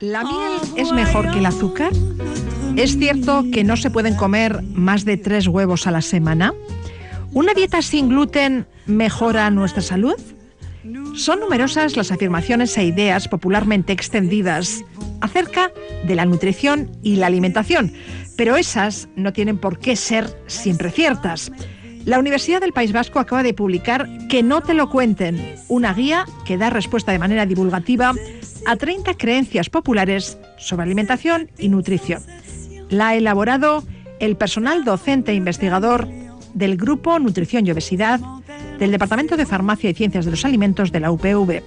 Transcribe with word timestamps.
¿La 0.00 0.22
miel 0.22 0.52
es 0.76 0.92
mejor 0.92 1.28
que 1.32 1.40
el 1.40 1.46
azúcar? 1.46 1.92
¿Es 2.76 2.96
cierto 2.98 3.44
que 3.52 3.64
no 3.64 3.76
se 3.76 3.90
pueden 3.90 4.14
comer 4.14 4.62
más 4.62 5.04
de 5.04 5.16
tres 5.16 5.48
huevos 5.48 5.88
a 5.88 5.90
la 5.90 6.02
semana? 6.02 6.54
¿Una 7.32 7.52
dieta 7.52 7.82
sin 7.82 8.08
gluten 8.08 8.66
mejora 8.86 9.50
nuestra 9.50 9.82
salud? 9.82 10.14
Son 11.16 11.40
numerosas 11.40 11.96
las 11.96 12.12
afirmaciones 12.12 12.78
e 12.78 12.84
ideas 12.84 13.26
popularmente 13.26 13.92
extendidas 13.92 14.84
acerca 15.20 15.72
de 16.06 16.14
la 16.14 16.26
nutrición 16.26 16.92
y 17.02 17.16
la 17.16 17.26
alimentación, 17.26 17.92
pero 18.36 18.56
esas 18.56 19.08
no 19.16 19.32
tienen 19.32 19.58
por 19.58 19.80
qué 19.80 19.96
ser 19.96 20.28
siempre 20.46 20.92
ciertas. 20.92 21.50
La 22.04 22.20
Universidad 22.20 22.60
del 22.60 22.72
País 22.72 22.92
Vasco 22.92 23.18
acaba 23.18 23.42
de 23.42 23.52
publicar 23.52 24.08
Que 24.28 24.44
no 24.44 24.60
te 24.60 24.74
lo 24.74 24.88
cuenten, 24.88 25.56
una 25.68 25.92
guía 25.92 26.24
que 26.44 26.56
da 26.56 26.70
respuesta 26.70 27.10
de 27.10 27.18
manera 27.18 27.46
divulgativa 27.46 28.14
a 28.68 28.76
30 28.76 29.14
creencias 29.14 29.70
populares 29.70 30.36
sobre 30.58 30.82
alimentación 30.82 31.50
y 31.56 31.70
nutrición. 31.70 32.22
La 32.90 33.08
ha 33.08 33.14
elaborado 33.14 33.82
el 34.20 34.36
personal 34.36 34.84
docente 34.84 35.32
e 35.32 35.36
investigador 35.36 36.06
del 36.52 36.76
Grupo 36.76 37.18
Nutrición 37.18 37.66
y 37.66 37.70
Obesidad 37.70 38.20
del 38.78 38.90
Departamento 38.90 39.38
de 39.38 39.46
Farmacia 39.46 39.88
y 39.88 39.94
Ciencias 39.94 40.26
de 40.26 40.32
los 40.32 40.44
Alimentos 40.44 40.92
de 40.92 41.00
la 41.00 41.10
UPV. 41.10 41.62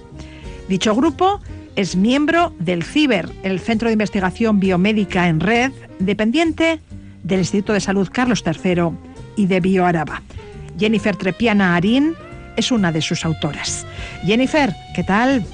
Dicho 0.68 0.94
grupo 0.94 1.40
es 1.74 1.96
miembro 1.96 2.54
del 2.60 2.84
CIBER, 2.84 3.28
el 3.42 3.58
Centro 3.58 3.88
de 3.88 3.94
Investigación 3.94 4.60
Biomédica 4.60 5.26
en 5.26 5.40
Red, 5.40 5.72
dependiente 5.98 6.78
del 7.24 7.40
Instituto 7.40 7.72
de 7.72 7.80
Salud 7.80 8.08
Carlos 8.12 8.44
III 8.46 8.90
y 9.34 9.46
de 9.46 9.58
BioAraba. 9.58 10.22
Jennifer 10.78 11.16
Trepiana 11.16 11.74
Arín 11.74 12.14
es 12.56 12.70
una 12.70 12.92
de 12.92 13.02
sus 13.02 13.24
autoras. 13.24 13.84
Jennifer, 14.24 14.72
¿qué 14.94 15.02
tal? 15.02 15.44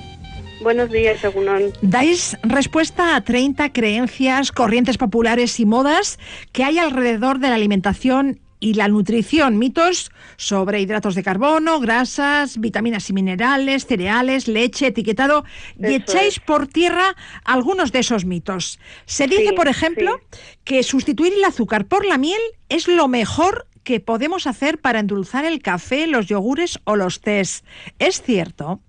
Buenos 0.61 0.91
días, 0.91 1.25
Agunón. 1.25 1.73
Dais 1.83 2.37
respuesta 2.43 3.15
a 3.15 3.23
30 3.23 3.73
creencias, 3.73 4.53
corrientes 4.53 4.99
populares 4.99 5.61
y 5.61 5.67
modas 5.67 6.19
que 6.53 6.65
hay 6.65 6.79
alrededor 6.79 7.39
de 7.39 7.49
la 7.49 7.55
alimentación 7.55 8.41
y 8.61 8.75
la 8.75 8.89
nutrición, 8.89 9.57
mitos 9.57 10.11
sobre 10.37 10.81
hidratos 10.81 11.15
de 11.15 11.23
carbono, 11.23 11.79
grasas, 11.79 12.59
vitaminas 12.59 13.09
y 13.09 13.13
minerales, 13.13 13.87
cereales, 13.87 14.49
leche, 14.49 14.89
etiquetado, 14.89 15.45
y 15.79 15.95
echáis 15.95 16.41
por 16.41 16.67
tierra 16.67 17.15
algunos 17.45 17.93
de 17.93 18.01
esos 18.01 18.25
mitos. 18.25 18.81
Se 19.07 19.29
dice, 19.29 19.53
por 19.53 19.69
ejemplo, 19.69 20.21
que 20.65 20.83
sustituir 20.83 21.35
el 21.35 21.45
azúcar 21.45 21.87
por 21.87 22.05
la 22.05 22.19
miel 22.19 22.41
es 22.69 22.89
lo 22.89 23.07
mejor 23.07 23.69
que 23.85 24.01
podemos 24.01 24.47
hacer 24.47 24.79
para 24.79 24.99
endulzar 24.99 25.45
el 25.45 25.63
café, 25.63 26.07
los 26.07 26.27
yogures 26.27 26.81
o 26.85 26.97
los 26.97 27.21
tés. 27.21 27.65
¿Es 27.99 28.21
cierto? 28.23 28.81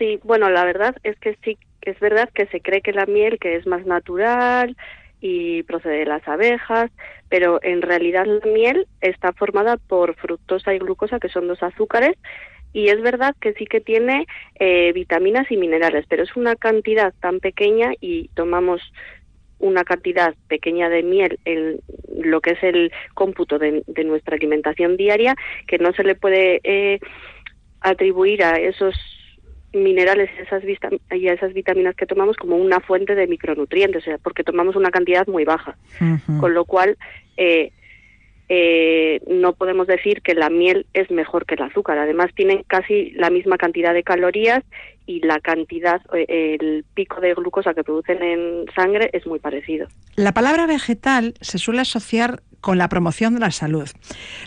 Sí, 0.00 0.18
bueno, 0.24 0.48
la 0.48 0.64
verdad 0.64 0.96
es 1.02 1.18
que 1.18 1.36
sí, 1.44 1.58
es 1.82 2.00
verdad 2.00 2.30
que 2.34 2.46
se 2.46 2.62
cree 2.62 2.80
que 2.80 2.94
la 2.94 3.04
miel, 3.04 3.38
que 3.38 3.56
es 3.56 3.66
más 3.66 3.84
natural 3.84 4.74
y 5.20 5.62
procede 5.64 5.98
de 5.98 6.06
las 6.06 6.26
abejas, 6.26 6.90
pero 7.28 7.60
en 7.62 7.82
realidad 7.82 8.24
la 8.24 8.50
miel 8.50 8.86
está 9.02 9.34
formada 9.34 9.76
por 9.76 10.14
fructosa 10.14 10.72
y 10.72 10.78
glucosa, 10.78 11.20
que 11.20 11.28
son 11.28 11.48
dos 11.48 11.62
azúcares, 11.62 12.16
y 12.72 12.88
es 12.88 13.02
verdad 13.02 13.36
que 13.42 13.52
sí 13.52 13.66
que 13.66 13.82
tiene 13.82 14.26
eh, 14.58 14.90
vitaminas 14.94 15.50
y 15.50 15.58
minerales, 15.58 16.06
pero 16.08 16.22
es 16.22 16.34
una 16.34 16.56
cantidad 16.56 17.12
tan 17.20 17.38
pequeña 17.38 17.92
y 18.00 18.28
tomamos 18.28 18.80
una 19.58 19.84
cantidad 19.84 20.34
pequeña 20.48 20.88
de 20.88 21.02
miel 21.02 21.38
en 21.44 21.80
lo 22.22 22.40
que 22.40 22.52
es 22.52 22.62
el 22.62 22.90
cómputo 23.12 23.58
de, 23.58 23.84
nuestra 24.06 24.36
alimentación 24.36 24.96
diaria 24.96 25.36
que 25.66 25.76
no 25.76 25.92
se 25.92 26.04
le 26.04 26.14
puede 26.14 26.60
eh, 26.64 27.00
atribuir 27.82 28.42
a 28.42 28.56
esos 28.56 28.94
minerales 29.72 30.30
esas 30.40 30.62
y 30.64 31.28
a 31.28 31.32
esas 31.32 31.52
vitaminas 31.52 31.94
que 31.94 32.06
tomamos 32.06 32.36
como 32.36 32.56
una 32.56 32.80
fuente 32.80 33.14
de 33.14 33.26
micronutrientes, 33.26 34.02
o 34.02 34.04
sea, 34.04 34.18
porque 34.18 34.44
tomamos 34.44 34.76
una 34.76 34.90
cantidad 34.90 35.26
muy 35.26 35.44
baja. 35.44 35.76
Con 36.40 36.54
lo 36.54 36.64
cual, 36.64 36.96
eh, 37.36 37.72
eh, 38.48 39.20
no 39.28 39.52
podemos 39.52 39.86
decir 39.86 40.22
que 40.22 40.34
la 40.34 40.50
miel 40.50 40.86
es 40.92 41.10
mejor 41.10 41.46
que 41.46 41.54
el 41.54 41.62
azúcar. 41.62 41.98
Además, 41.98 42.30
tienen 42.34 42.64
casi 42.66 43.12
la 43.12 43.30
misma 43.30 43.58
cantidad 43.58 43.94
de 43.94 44.02
calorías 44.02 44.64
y 45.06 45.20
la 45.20 45.38
cantidad, 45.38 46.00
eh, 46.14 46.56
el 46.58 46.84
pico 46.94 47.20
de 47.20 47.34
glucosa 47.34 47.74
que 47.74 47.84
producen 47.84 48.22
en 48.22 48.64
sangre 48.74 49.10
es 49.12 49.24
muy 49.26 49.38
parecido. 49.38 49.86
La 50.16 50.34
palabra 50.34 50.66
vegetal 50.66 51.34
se 51.40 51.58
suele 51.58 51.82
asociar 51.82 52.42
con 52.60 52.76
la 52.76 52.88
promoción 52.88 53.34
de 53.34 53.40
la 53.40 53.52
salud. 53.52 53.88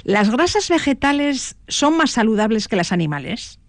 ¿Las 0.04 0.32
grasas 0.32 0.70
vegetales 0.70 1.58
son 1.68 1.98
más 1.98 2.12
saludables 2.12 2.68
que 2.68 2.76
las 2.76 2.92
animales? 2.92 3.60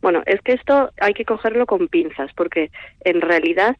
Bueno, 0.00 0.22
es 0.26 0.40
que 0.42 0.52
esto 0.52 0.90
hay 1.00 1.14
que 1.14 1.24
cogerlo 1.24 1.66
con 1.66 1.88
pinzas, 1.88 2.30
porque 2.34 2.70
en 3.04 3.20
realidad 3.20 3.76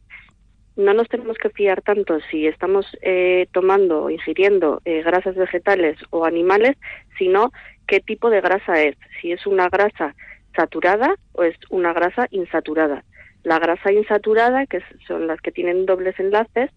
no 0.75 0.93
nos 0.93 1.09
tenemos 1.09 1.37
que 1.37 1.49
fiar 1.49 1.81
tanto 1.81 2.19
si 2.29 2.47
estamos 2.47 2.85
eh, 3.01 3.47
tomando 3.51 4.03
o 4.03 4.09
ingiriendo 4.09 4.81
eh, 4.85 5.01
grasas 5.03 5.35
vegetales 5.35 5.97
o 6.11 6.25
animales, 6.25 6.77
sino 7.17 7.51
qué 7.87 7.99
tipo 7.99 8.29
de 8.29 8.41
grasa 8.41 8.81
es, 8.81 8.95
si 9.19 9.31
es 9.31 9.45
una 9.45 9.69
grasa 9.69 10.15
saturada 10.55 11.15
o 11.33 11.43
es 11.43 11.55
una 11.69 11.93
grasa 11.93 12.27
insaturada. 12.31 13.03
La 13.43 13.59
grasa 13.59 13.91
insaturada, 13.91 14.65
que 14.67 14.81
son 15.07 15.27
las 15.27 15.41
que 15.41 15.51
tienen 15.51 15.85
dobles 15.85 16.19
enlaces, 16.19 16.69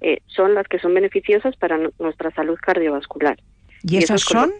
eh, 0.00 0.20
son 0.26 0.54
las 0.54 0.66
que 0.66 0.78
son 0.78 0.94
beneficiosas 0.94 1.56
para 1.56 1.78
nuestra 1.98 2.30
salud 2.32 2.58
cardiovascular. 2.60 3.38
¿Y, 3.82 3.98
esas 3.98 4.22
son? 4.22 4.52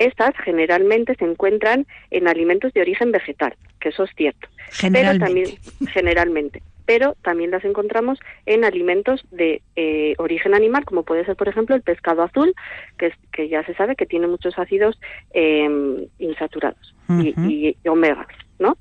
Estas 0.00 0.34
generalmente 0.42 1.14
se 1.16 1.26
encuentran 1.26 1.86
en 2.10 2.26
alimentos 2.26 2.72
de 2.72 2.80
origen 2.80 3.12
vegetal, 3.12 3.54
que 3.78 3.90
eso 3.90 4.04
es 4.04 4.10
cierto. 4.16 4.48
Pero 4.80 5.18
también, 5.18 5.58
generalmente. 5.92 6.62
Pero 6.86 7.16
también 7.22 7.50
las 7.50 7.66
encontramos 7.66 8.18
en 8.46 8.64
alimentos 8.64 9.22
de 9.30 9.60
eh, 9.76 10.14
origen 10.16 10.54
animal, 10.54 10.86
como 10.86 11.02
puede 11.02 11.26
ser, 11.26 11.36
por 11.36 11.48
ejemplo, 11.48 11.76
el 11.76 11.82
pescado 11.82 12.22
azul, 12.22 12.54
que, 12.96 13.12
que 13.30 13.50
ya 13.50 13.62
se 13.66 13.74
sabe 13.74 13.94
que 13.94 14.06
tiene 14.06 14.26
muchos 14.26 14.58
ácidos 14.58 14.98
em, 15.34 16.06
insaturados 16.18 16.94
y, 17.10 17.76
omegas, 17.86 18.28
¿no? 18.58 18.78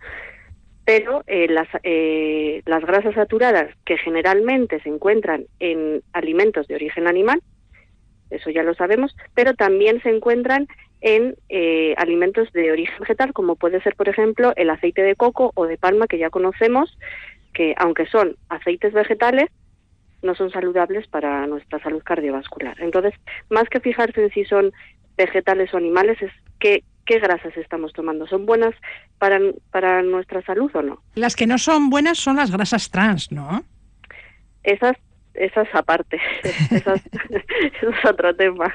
Pero 0.85 1.23
eh, 1.27 1.49
las, 1.49 1.67
eh, 1.83 2.61
las 2.65 2.85
grasas 2.85 3.15
saturadas 3.15 3.75
que 3.83 3.97
generalmente 3.97 4.79
se 4.83 4.87
encuentran 4.87 5.47
en 5.59 6.01
alimentos 6.13 6.65
de 6.69 6.75
origen 6.75 7.07
animal, 7.07 7.41
eso 8.29 8.49
ya 8.51 8.63
lo 8.63 8.73
sabemos, 8.73 9.15
pero 9.33 9.53
también 9.53 10.01
se 10.01 10.09
encuentran 10.09 10.67
en 11.01 11.35
eh, 11.47 11.93
alimentos 11.97 12.51
de 12.51 12.71
origen 12.71 12.95
vegetal, 12.99 13.33
como 13.33 13.55
puede 13.55 13.81
ser, 13.81 13.95
por 13.95 14.09
ejemplo, 14.09 14.53
el 14.55 14.69
aceite 14.69 15.01
de 15.01 15.15
coco 15.15 15.51
o 15.55 15.65
de 15.65 15.77
palma, 15.77 16.07
que 16.07 16.17
ya 16.17 16.29
conocemos, 16.29 16.97
que 17.53 17.73
aunque 17.77 18.05
son 18.07 18.35
aceites 18.49 18.93
vegetales, 18.93 19.49
no 20.21 20.35
son 20.35 20.51
saludables 20.51 21.07
para 21.07 21.47
nuestra 21.47 21.79
salud 21.79 22.03
cardiovascular. 22.03 22.79
Entonces, 22.81 23.13
más 23.49 23.69
que 23.69 23.79
fijarse 23.79 24.23
en 24.23 24.31
si 24.31 24.43
son 24.43 24.71
vegetales 25.17 25.73
o 25.73 25.77
animales, 25.77 26.21
es 26.21 26.31
qué, 26.59 26.83
qué 27.05 27.19
grasas 27.19 27.55
estamos 27.55 27.93
tomando. 27.93 28.27
¿Son 28.27 28.45
buenas 28.45 28.75
para, 29.17 29.39
para 29.71 30.01
nuestra 30.03 30.41
salud 30.41 30.69
o 30.73 30.81
no? 30.81 31.01
Las 31.15 31.35
que 31.35 31.47
no 31.47 31.57
son 31.57 31.89
buenas 31.89 32.17
son 32.17 32.35
las 32.35 32.51
grasas 32.51 32.91
trans, 32.91 33.31
¿no? 33.31 33.63
Esas, 34.63 34.97
esas 35.33 35.67
aparte, 35.73 36.19
esas, 36.43 37.01
eso 37.29 37.89
es 37.89 38.05
otro 38.05 38.35
tema. 38.35 38.73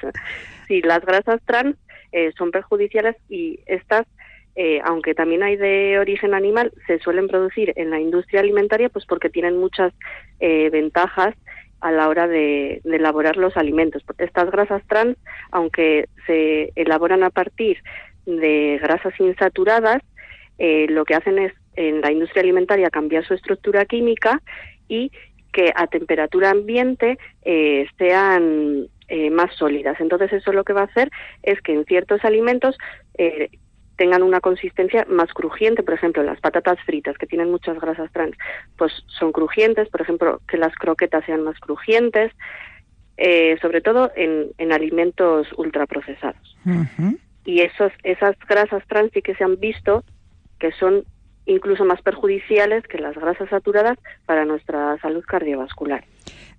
Sí, 0.67 0.81
las 0.81 1.05
grasas 1.05 1.43
trans 1.45 1.77
eh, 2.15 2.33
son 2.39 2.53
perjudiciales 2.53 3.17
y 3.29 3.59
estas 3.67 4.07
eh, 4.55 4.81
aunque 4.85 5.17
también 5.17 5.43
hay 5.43 5.57
de 5.57 5.99
origen 5.99 6.33
animal, 6.33 6.71
se 6.87 7.01
suelen 7.01 7.27
producir 7.27 7.73
en 7.75 7.91
la 7.91 7.99
industria 7.99 8.39
alimentaria 8.39 8.89
pues 8.89 9.05
porque 9.05 9.29
tienen 9.29 9.59
muchas 9.59 9.93
eh, 10.39 10.71
ventajas 10.71 11.35
a 11.81 11.91
la 11.91 12.09
hora 12.09 12.29
de, 12.29 12.81
elaborar 12.85 13.37
los 13.37 13.57
alimentos. 13.57 14.05
Estas 14.19 14.49
grasas 14.53 14.81
trans, 14.87 15.17
aunque 15.51 16.09
se 16.29 16.71
elaboran 16.77 17.25
a 17.25 17.31
partir 17.31 17.79
de 18.27 18.79
grasas 18.81 19.19
insaturadas, 19.19 20.01
lo 20.57 21.05
que 21.05 21.17
hacen 21.17 21.41
es 21.41 21.53
en 21.75 22.01
la 22.01 22.13
industria 22.13 22.43
alimentaria 22.43 22.91
cambiar 22.91 23.27
su 23.27 23.35
estructura 23.35 23.85
química 23.87 24.41
y 24.87 25.11
que 25.53 25.73
a 25.75 25.89
temperatura 25.89 26.51
ambiente 26.51 27.19
sean 27.99 28.87
eh, 29.09 29.31
más 29.31 29.55
sólidas. 29.57 30.01
Entonces 30.01 30.33
eso 30.33 30.53
lo 30.53 30.65
que 30.65 30.73
va 30.73 30.83
a 30.83 30.85
hacer 30.85 31.11
es 31.43 31.61
que 31.61 31.73
en 31.73 31.85
ciertos 31.85 32.25
alimentos 32.25 32.77
eh, 33.19 33.51
tengan 33.97 34.23
una 34.23 34.41
consistencia 34.41 35.07
más 35.09 35.33
crujiente, 35.33 35.83
por 35.83 35.95
ejemplo, 35.95 36.23
las 36.23 36.41
patatas 36.41 36.79
fritas 36.85 37.17
que 37.19 37.27
tienen 37.27 37.51
muchas 37.51 37.79
grasas 37.81 38.11
trans, 38.13 38.37
pues 38.77 38.93
son 39.07 39.33
crujientes, 39.33 39.89
por 39.89 40.01
ejemplo, 40.01 40.41
que 40.49 40.57
las 40.57 40.75
croquetas 40.75 41.25
sean 41.27 41.43
más 41.43 41.59
crujientes, 41.61 42.33
eh, 43.17 43.57
sobre 43.63 43.81
todo 43.81 44.11
en, 44.17 44.51
en 44.59 44.73
alimentos 44.73 45.47
ultraprocesados. 45.57 46.57
Y 47.45 47.61
esos, 47.61 47.93
esas 48.03 48.37
grasas 48.49 48.83
trans 48.89 49.13
sí 49.13 49.23
que 49.23 49.35
se 49.35 49.45
han 49.45 49.61
visto 49.61 50.03
que 50.59 50.73
son 50.73 51.05
incluso 51.47 51.85
más 51.85 52.01
perjudiciales 52.03 52.85
que 52.85 52.99
las 52.99 53.15
grasas 53.15 53.49
saturadas 53.51 53.99
para 54.25 54.45
nuestra 54.45 54.99
salud 54.99 55.23
cardiovascular. 55.25 56.05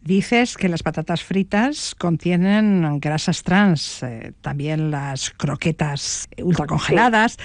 Dices 0.06 0.56
que 0.56 0.70
las 0.70 0.84
patatas 0.84 1.24
fritas 1.24 1.96
contienen 1.96 3.00
grasas 3.00 3.42
trans, 3.42 4.04
eh, 4.04 4.34
también 4.42 4.92
las 4.92 5.32
croquetas 5.32 6.30
ultracongeladas. 6.38 7.38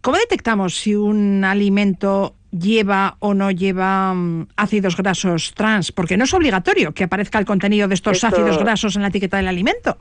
¿Cómo 0.00 0.16
detectamos 0.16 0.76
si 0.76 0.94
un 0.94 1.44
alimento 1.44 2.34
lleva 2.50 3.16
o 3.18 3.34
no 3.34 3.50
lleva 3.50 4.14
mm, 4.14 4.48
ácidos 4.56 4.96
grasos 4.96 5.52
trans, 5.54 5.92
porque 5.92 6.16
no 6.16 6.24
es 6.24 6.32
obligatorio 6.32 6.92
que 6.92 7.04
aparezca 7.04 7.38
el 7.38 7.44
contenido 7.44 7.86
de 7.86 7.94
estos 7.94 8.24
ácidos 8.24 8.58
grasos 8.58 8.96
en 8.96 9.02
la 9.02 9.08
etiqueta 9.08 9.36
del 9.36 9.48
alimento. 9.48 9.98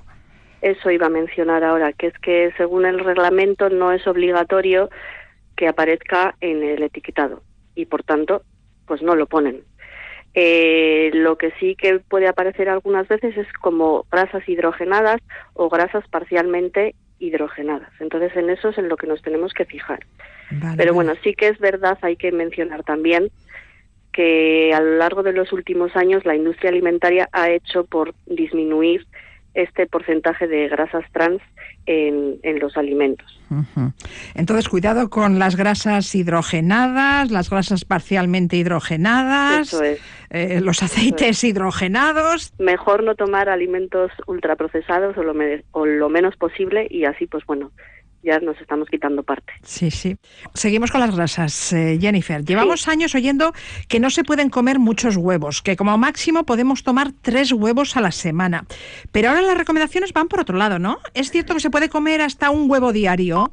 Eso 0.62 0.90
iba 0.90 1.08
a 1.08 1.10
mencionar 1.10 1.66
ahora, 1.66 1.92
que 1.92 2.08
es 2.08 2.18
que 2.20 2.54
según 2.56 2.86
el 2.86 3.00
reglamento 3.00 3.70
no 3.70 3.92
es 3.92 4.08
obligatorio 4.08 4.90
que 5.58 5.68
aparezca 5.68 6.36
en 6.40 6.64
el 6.64 6.82
etiquetado 6.82 7.44
y 7.76 7.88
por 7.88 8.04
tanto 8.04 8.44
pues 8.86 9.02
no 9.02 9.16
lo 9.16 9.28
ponen. 9.28 9.64
Eh, 10.38 11.12
lo 11.14 11.38
que 11.38 11.52
sí 11.60 11.76
que 11.76 12.00
puede 12.00 12.28
aparecer 12.28 12.68
algunas 12.68 13.08
veces 13.08 13.38
es 13.38 13.48
como 13.54 14.06
grasas 14.12 14.48
hidrogenadas 14.48 15.22
o 15.54 15.70
grasas 15.70 16.06
parcialmente 16.10 16.94
hidrogenadas. 17.20 17.90
Entonces 18.02 18.36
en 18.36 18.50
eso 18.50 18.70
es 18.70 18.78
en 18.78 18.90
lo 18.90 18.98
que 18.98 19.08
nos 19.08 19.22
tenemos 19.22 19.54
que 19.54 19.64
fijar. 19.64 20.06
Pero 20.78 20.94
bueno, 20.94 21.14
sí 21.24 21.34
que 21.34 21.48
es 21.48 21.58
verdad, 21.60 21.98
hay 22.02 22.18
que 22.18 22.32
mencionar 22.32 22.84
también 22.84 23.32
que 24.12 24.74
a 24.74 24.82
lo 24.82 24.98
largo 24.98 25.24
de 25.24 25.34
los 25.34 25.52
últimos 25.52 25.96
años 25.96 26.26
la 26.26 26.36
industria 26.36 26.70
alimentaria 26.70 27.30
ha 27.32 27.50
hecho 27.50 27.86
por 27.86 28.14
disminuir 28.26 29.06
este 29.56 29.88
porcentaje 29.88 30.48
de 30.48 30.68
grasas 30.68 31.04
trans 31.12 31.42
en, 31.88 32.60
los 32.60 32.78
alimentos. 32.78 33.40
Entonces, 34.34 34.70
cuidado 34.70 35.10
con 35.10 35.40
las 35.40 35.56
grasas 35.56 36.14
hidrogenadas, 36.14 37.32
las 37.32 37.50
grasas 37.50 37.86
parcialmente 37.86 38.58
hidrogenadas, 38.58 39.76
eh, 40.30 40.62
los 40.62 40.84
aceites 40.84 41.44
hidrogenados. 41.44 42.54
Mejor 42.60 43.04
no 43.04 43.16
tomar 43.16 43.50
alimentos 43.50 44.12
ultraprocesados 44.28 45.18
o 45.18 45.24
lo, 45.24 45.34
o 45.72 45.86
lo 45.86 46.10
menos 46.10 46.36
posible 46.36 46.88
y 46.90 47.06
así, 47.06 47.28
pues 47.28 47.46
bueno, 47.46 47.72
ya 48.26 48.40
nos 48.40 48.60
estamos 48.60 48.90
quitando 48.90 49.24
parte. 49.24 49.54
Sí, 49.62 49.92
sí. 49.92 50.18
Seguimos 50.54 50.92
con 50.92 51.00
las 51.00 51.16
grasas, 51.16 51.72
eh, 51.74 51.98
Jennifer. 52.02 52.44
Llevamos 52.44 52.88
años 52.88 53.14
oyendo 53.14 53.54
que 53.88 54.00
no 54.00 54.10
se 54.10 54.24
pueden 54.24 54.50
comer 54.50 54.80
muchos 54.80 55.16
huevos, 55.16 55.62
que 55.62 55.78
como 55.78 55.98
máximo 55.98 56.44
podemos 56.44 56.84
tomar 56.84 57.10
tres 57.22 57.54
huevos 57.54 57.96
a 57.96 58.02
la 58.02 58.12
semana. 58.12 58.66
Pero 59.12 59.30
ahora 59.30 59.42
las 59.42 59.58
recomendaciones 59.58 60.12
van 60.12 60.28
por 60.28 60.40
otro 60.40 60.58
lado, 60.58 60.80
¿no? 60.80 60.98
¿Es 61.14 61.30
cierto 61.30 61.54
que 61.54 61.60
se 61.60 61.70
puede 61.70 61.88
comer 61.88 62.22
hasta 62.22 62.50
un 62.50 62.70
huevo 62.70 62.92
diario? 62.92 63.52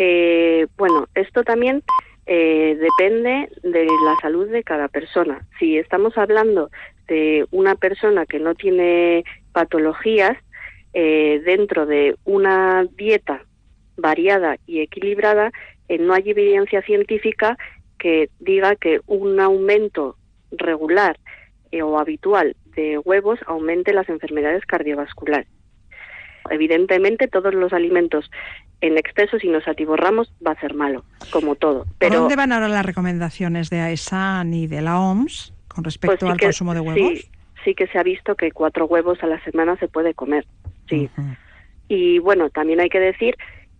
Eh, 0.00 0.66
bueno, 0.76 1.06
esto 1.14 1.44
también 1.44 1.82
eh, 2.26 2.76
depende 2.80 3.48
de 3.62 3.84
la 3.84 4.16
salud 4.20 4.48
de 4.48 4.64
cada 4.64 4.88
persona. 4.88 5.46
Si 5.58 5.78
estamos 5.78 6.18
hablando 6.18 6.70
de 7.06 7.46
una 7.52 7.76
persona 7.76 8.26
que 8.26 8.40
no 8.40 8.54
tiene 8.54 9.24
patologías, 9.52 10.36
dentro 10.92 11.86
de 11.86 12.16
una 12.24 12.84
dieta 12.96 13.44
variada 13.98 14.56
y 14.66 14.80
equilibrada, 14.80 15.52
eh, 15.88 15.98
no 15.98 16.14
hay 16.14 16.30
evidencia 16.30 16.80
científica 16.82 17.58
que 17.98 18.30
diga 18.38 18.76
que 18.76 19.00
un 19.06 19.38
aumento 19.40 20.16
regular 20.52 21.18
eh, 21.72 21.82
o 21.82 21.98
habitual 21.98 22.56
de 22.74 22.98
huevos 22.98 23.38
aumente 23.46 23.92
las 23.92 24.08
enfermedades 24.08 24.64
cardiovasculares. 24.64 25.48
Evidentemente, 26.50 27.28
todos 27.28 27.52
los 27.52 27.72
alimentos 27.72 28.30
en 28.80 28.96
exceso, 28.96 29.38
si 29.38 29.48
nos 29.48 29.66
atiborramos, 29.66 30.32
va 30.46 30.52
a 30.52 30.60
ser 30.60 30.74
malo, 30.74 31.04
como 31.30 31.56
todo. 31.56 31.84
Pero, 31.98 32.12
¿Por 32.12 32.20
dónde 32.20 32.36
van 32.36 32.52
ahora 32.52 32.68
las 32.68 32.86
recomendaciones 32.86 33.70
de 33.70 33.80
AESAN 33.80 34.54
y 34.54 34.66
de 34.66 34.80
la 34.80 35.00
OMS 35.00 35.52
con 35.66 35.84
respecto 35.84 36.20
pues 36.20 36.32
al 36.32 36.40
consumo 36.40 36.74
de 36.74 36.80
huevos? 36.80 37.18
Sí, 37.18 37.30
sí, 37.64 37.74
que 37.74 37.88
se 37.88 37.98
ha 37.98 38.02
visto 38.02 38.36
que 38.36 38.52
cuatro 38.52 38.86
huevos 38.86 39.22
a 39.22 39.26
la 39.26 39.42
semana 39.42 39.76
se 39.76 39.88
puede 39.88 40.14
comer, 40.14 40.46
sí. 40.88 41.10
Y 41.88 42.18
bueno, 42.20 42.50
también 42.50 42.80
hay 42.80 42.88
que 42.88 43.00
decir 43.00 43.36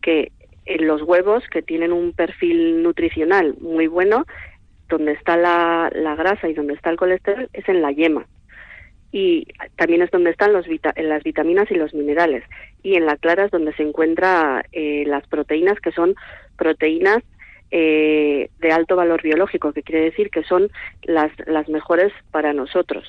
que 0.08 0.32
en 0.64 0.86
los 0.86 1.02
huevos, 1.02 1.44
que 1.50 1.60
tienen 1.60 1.92
un 1.92 2.14
perfil 2.14 2.82
nutricional 2.82 3.56
muy 3.60 3.88
bueno, 3.88 4.24
donde 4.88 5.12
está 5.12 5.36
la, 5.36 5.90
grasa 6.16 6.48
y 6.48 6.54
donde 6.54 6.72
está 6.72 6.88
el 6.88 6.96
colesterol, 6.96 7.50
es 7.52 7.68
en 7.68 7.82
la 7.82 7.92
yema. 7.92 8.26
Y 9.12 9.48
también 9.76 10.00
es 10.00 10.10
donde 10.10 10.30
están 10.30 10.54
los 10.54 10.64
las 10.96 11.22
vitaminas 11.24 11.70
y 11.70 11.74
los 11.74 11.92
minerales. 11.92 12.42
Y 12.82 12.94
en 12.94 13.04
la 13.04 13.18
clara 13.18 13.44
es 13.44 13.50
donde 13.50 13.74
se 13.74 13.82
encuentran 13.82 14.62
eh, 14.72 15.04
las 15.06 15.26
proteínas, 15.26 15.78
que 15.78 15.92
son 15.92 16.14
proteínas 16.56 17.18
eh, 17.70 18.48
de 18.60 18.72
alto 18.72 18.96
valor 18.96 19.20
biológico, 19.20 19.74
que 19.74 19.82
quiere 19.82 20.04
decir 20.04 20.30
que 20.30 20.42
son 20.42 20.70
las, 21.02 21.32
las 21.46 21.68
mejores 21.68 22.14
para 22.30 22.54
nosotros. 22.54 23.06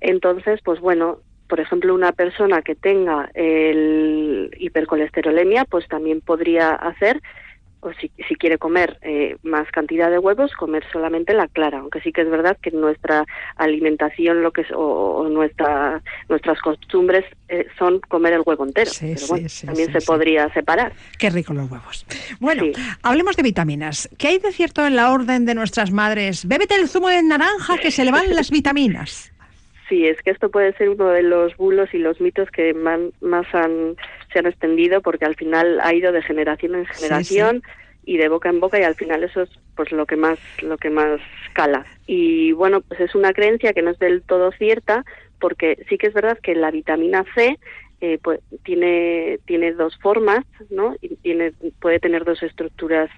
Entonces, 0.00 0.58
pues 0.64 0.80
bueno, 0.80 1.20
por 1.54 1.60
ejemplo, 1.60 1.94
una 1.94 2.10
persona 2.10 2.62
que 2.62 2.74
tenga 2.74 3.30
el 3.32 4.50
hipercolesterolemia, 4.58 5.64
pues 5.64 5.86
también 5.86 6.20
podría 6.20 6.74
hacer, 6.74 7.22
o 7.78 7.92
si, 7.92 8.08
quiere 8.34 8.58
comer 8.58 8.98
eh, 9.02 9.36
más 9.44 9.70
cantidad 9.70 10.10
de 10.10 10.18
huevos, 10.18 10.50
comer 10.54 10.82
solamente 10.90 11.32
la 11.32 11.46
clara, 11.46 11.78
aunque 11.78 12.00
sí 12.00 12.10
que 12.10 12.22
es 12.22 12.28
verdad 12.28 12.58
que 12.60 12.72
nuestra 12.72 13.24
alimentación 13.54 14.42
lo 14.42 14.50
que 14.50 14.62
es, 14.62 14.68
o, 14.74 15.28
nuestra, 15.30 16.02
nuestras 16.28 16.60
costumbres 16.60 17.24
eh, 17.48 17.68
son 17.78 18.00
comer 18.00 18.32
el 18.32 18.42
huevo 18.44 18.66
entero. 18.66 18.90
pero 18.98 19.26
bueno, 19.28 19.46
también 19.64 19.92
se 19.92 20.00
podría 20.00 20.52
separar. 20.54 20.92
Qué 21.20 21.30
rico 21.30 21.54
los 21.54 21.70
huevos. 21.70 22.04
Bueno, 22.40 22.64
hablemos 23.04 23.36
de 23.36 23.44
vitaminas. 23.44 24.08
¿Qué 24.18 24.26
hay 24.26 24.38
de 24.40 24.50
cierto 24.50 24.84
en 24.84 24.96
la 24.96 25.12
orden 25.12 25.46
de 25.46 25.54
nuestras 25.54 25.92
madres? 25.92 26.48
Bébete 26.48 26.74
el 26.74 26.88
zumo 26.88 27.10
de 27.10 27.22
naranja 27.22 27.78
que 27.78 27.92
se 27.92 28.04
le 28.04 28.10
van 28.10 28.34
las 28.34 28.50
vitaminas. 28.50 29.33
Sí, 29.88 30.06
es 30.06 30.20
que 30.22 30.30
esto 30.30 30.50
puede 30.50 30.72
ser 30.74 30.88
uno 30.88 31.08
de 31.08 31.22
los 31.22 31.56
bulos 31.56 31.92
y 31.92 31.98
los 31.98 32.20
mitos 32.20 32.50
que 32.50 32.72
más, 32.72 33.46
han, 33.54 33.96
se 34.32 34.38
han 34.38 34.46
extendido 34.46 35.02
porque 35.02 35.26
al 35.26 35.34
final 35.34 35.78
ha 35.82 35.92
ido 35.94 36.10
de 36.12 36.22
generación 36.22 36.74
en 36.74 36.86
generación 36.86 37.62
y 38.06 38.16
de 38.16 38.28
boca 38.28 38.48
en 38.48 38.60
boca 38.60 38.78
y 38.78 38.82
al 38.82 38.94
final 38.94 39.24
eso 39.24 39.42
es 39.42 39.50
pues 39.76 39.90
lo 39.92 40.06
que 40.06 40.16
más 40.16 40.38
lo 40.62 40.78
que 40.78 40.90
más 40.90 41.20
cala. 41.52 41.84
Y 42.06 42.52
bueno, 42.52 42.80
pues 42.80 43.00
es 43.00 43.14
una 43.14 43.32
creencia 43.32 43.72
que 43.72 43.82
no 43.82 43.90
es 43.90 43.98
del 43.98 44.22
todo 44.22 44.52
cierta 44.52 45.04
porque 45.38 45.84
sí 45.88 45.98
que 45.98 46.06
es 46.06 46.14
verdad 46.14 46.38
que 46.42 46.54
la 46.54 46.70
vitamina 46.70 47.24
C 47.34 47.58
eh, 48.00 48.18
pues 48.22 48.40
tiene 48.62 49.38
tiene 49.46 49.72
dos 49.72 49.98
formas, 49.98 50.44
¿no? 50.70 50.96
Y 51.02 51.16
tiene 51.16 51.52
puede 51.80 52.00
tener 52.00 52.24
dos 52.24 52.42
estructuras 52.42 53.10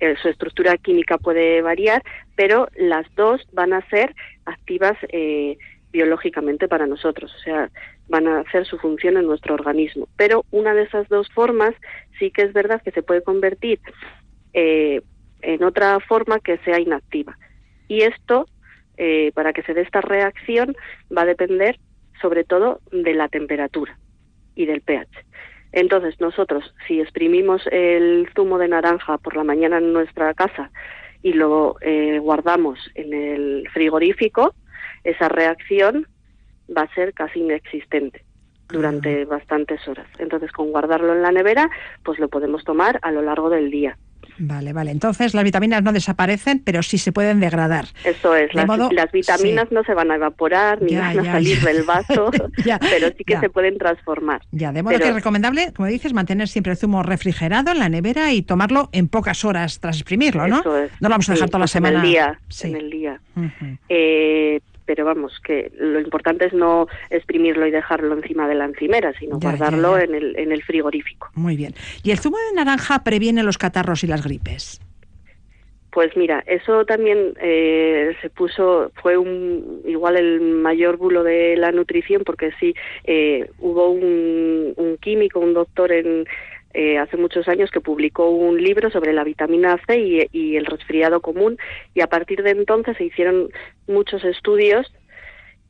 eh, 0.00 0.16
su 0.20 0.28
estructura 0.28 0.76
química 0.76 1.18
puede 1.18 1.62
variar, 1.62 2.02
pero 2.34 2.68
las 2.76 3.06
dos 3.14 3.40
van 3.52 3.72
a 3.72 3.88
ser 3.88 4.14
activas 4.44 4.96
eh, 5.08 5.56
biológicamente 5.94 6.66
para 6.66 6.88
nosotros, 6.88 7.32
o 7.32 7.38
sea, 7.38 7.70
van 8.08 8.26
a 8.26 8.40
hacer 8.40 8.66
su 8.66 8.78
función 8.78 9.16
en 9.16 9.26
nuestro 9.26 9.54
organismo. 9.54 10.08
Pero 10.16 10.44
una 10.50 10.74
de 10.74 10.82
esas 10.82 11.08
dos 11.08 11.28
formas 11.32 11.72
sí 12.18 12.32
que 12.32 12.42
es 12.42 12.52
verdad 12.52 12.82
que 12.82 12.90
se 12.90 13.04
puede 13.04 13.22
convertir 13.22 13.78
eh, 14.52 15.02
en 15.40 15.62
otra 15.62 16.00
forma 16.00 16.40
que 16.40 16.58
sea 16.58 16.80
inactiva. 16.80 17.38
Y 17.86 18.02
esto, 18.02 18.48
eh, 18.96 19.30
para 19.34 19.52
que 19.52 19.62
se 19.62 19.72
dé 19.72 19.82
esta 19.82 20.00
reacción, 20.00 20.76
va 21.16 21.22
a 21.22 21.26
depender 21.26 21.78
sobre 22.20 22.42
todo 22.42 22.80
de 22.90 23.14
la 23.14 23.28
temperatura 23.28 23.96
y 24.56 24.66
del 24.66 24.80
pH. 24.80 25.08
Entonces, 25.70 26.20
nosotros, 26.20 26.74
si 26.88 27.00
exprimimos 27.00 27.62
el 27.70 28.28
zumo 28.34 28.58
de 28.58 28.66
naranja 28.66 29.18
por 29.18 29.36
la 29.36 29.44
mañana 29.44 29.78
en 29.78 29.92
nuestra 29.92 30.34
casa 30.34 30.72
y 31.22 31.34
lo 31.34 31.76
eh, 31.82 32.18
guardamos 32.18 32.78
en 32.96 33.12
el 33.14 33.68
frigorífico, 33.72 34.54
esa 35.04 35.28
reacción 35.28 36.08
va 36.74 36.82
a 36.82 36.94
ser 36.94 37.12
casi 37.12 37.40
inexistente 37.40 38.24
durante 38.68 39.24
bastantes 39.26 39.86
horas. 39.86 40.06
Entonces, 40.18 40.50
con 40.50 40.70
guardarlo 40.70 41.14
en 41.14 41.22
la 41.22 41.32
nevera, 41.32 41.70
pues 42.02 42.18
lo 42.18 42.28
podemos 42.28 42.64
tomar 42.64 42.98
a 43.02 43.12
lo 43.12 43.22
largo 43.22 43.50
del 43.50 43.70
día. 43.70 43.96
Vale, 44.38 44.72
vale. 44.72 44.90
Entonces 44.90 45.32
las 45.32 45.44
vitaminas 45.44 45.82
no 45.82 45.92
desaparecen, 45.92 46.58
pero 46.58 46.82
sí 46.82 46.98
se 46.98 47.12
pueden 47.12 47.38
degradar. 47.38 47.86
Eso 48.04 48.34
es. 48.34 48.52
Las, 48.54 48.66
las, 48.66 49.12
vitaminas 49.12 49.70
no 49.70 49.84
se 49.84 49.94
van 49.94 50.10
a 50.10 50.16
evaporar 50.16 50.82
ni 50.82 50.96
van 50.96 51.20
a 51.20 51.24
salir 51.24 51.60
del 51.60 51.84
vaso, 51.84 52.30
pero 52.80 53.08
sí 53.16 53.22
que 53.24 53.38
se 53.38 53.48
pueden 53.48 53.78
transformar. 53.78 54.40
Ya, 54.50 54.72
de 54.72 54.82
modo 54.82 54.98
que 54.98 55.08
es 55.08 55.14
recomendable, 55.14 55.72
como 55.72 55.88
dices, 55.88 56.12
mantener 56.14 56.48
siempre 56.48 56.72
el 56.72 56.78
zumo 56.78 57.02
refrigerado 57.02 57.70
en 57.70 57.78
la 57.78 57.88
nevera 57.88 58.32
y 58.32 58.42
tomarlo 58.42 58.88
en 58.92 59.08
pocas 59.08 59.44
horas 59.44 59.78
tras 59.78 59.96
exprimirlo, 59.96 60.48
¿no? 60.48 60.60
Eso 60.60 60.78
es. 60.78 60.90
No 61.00 61.08
lo 61.08 61.10
vamos 61.10 61.28
a 61.28 61.34
dejar 61.34 61.48
toda 61.48 61.60
la 61.60 61.66
semana. 61.68 61.98
En 61.98 62.04
el 62.04 62.10
día. 62.10 62.40
En 62.62 62.76
el 62.76 62.90
día 62.90 63.20
pero 64.84 65.04
vamos, 65.04 65.40
que 65.40 65.72
lo 65.78 66.00
importante 66.00 66.46
es 66.46 66.52
no 66.52 66.86
exprimirlo 67.10 67.66
y 67.66 67.70
dejarlo 67.70 68.14
encima 68.14 68.48
de 68.48 68.54
la 68.54 68.66
encimera, 68.66 69.12
sino 69.18 69.38
guardarlo 69.38 69.98
En, 69.98 70.14
el, 70.14 70.38
en 70.38 70.52
el 70.52 70.62
frigorífico. 70.62 71.28
Muy 71.34 71.56
bien. 71.56 71.74
¿Y 72.02 72.10
el 72.10 72.18
zumo 72.18 72.36
de 72.50 72.56
naranja 72.56 73.04
previene 73.04 73.42
los 73.42 73.58
catarros 73.58 74.04
y 74.04 74.06
las 74.06 74.24
gripes? 74.24 74.80
Pues 75.94 76.16
mira, 76.16 76.42
eso 76.48 76.84
también 76.84 77.34
eh, 77.40 78.16
se 78.20 78.28
puso, 78.28 78.90
fue 79.00 79.16
un, 79.16 79.80
igual 79.86 80.16
el 80.16 80.40
mayor 80.40 80.96
bulo 80.96 81.22
de 81.22 81.56
la 81.56 81.70
nutrición, 81.70 82.24
porque 82.24 82.50
sí, 82.58 82.74
eh, 83.04 83.48
hubo 83.60 83.90
un, 83.90 84.74
un 84.76 84.96
químico, 84.96 85.38
un 85.38 85.54
doctor 85.54 85.92
en, 85.92 86.26
eh, 86.74 86.98
hace 86.98 87.16
muchos 87.16 87.48
años 87.48 87.70
que 87.70 87.80
publicó 87.80 88.28
un 88.30 88.62
libro 88.62 88.90
sobre 88.90 89.12
la 89.12 89.24
vitamina 89.24 89.78
C 89.86 90.28
y, 90.32 90.56
el 90.56 90.66
resfriado 90.66 91.20
común 91.20 91.56
y 91.94 92.00
a 92.00 92.08
partir 92.08 92.42
de 92.42 92.50
entonces 92.50 92.96
se 92.96 93.04
hicieron 93.04 93.48
muchos 93.86 94.24
estudios 94.24 94.92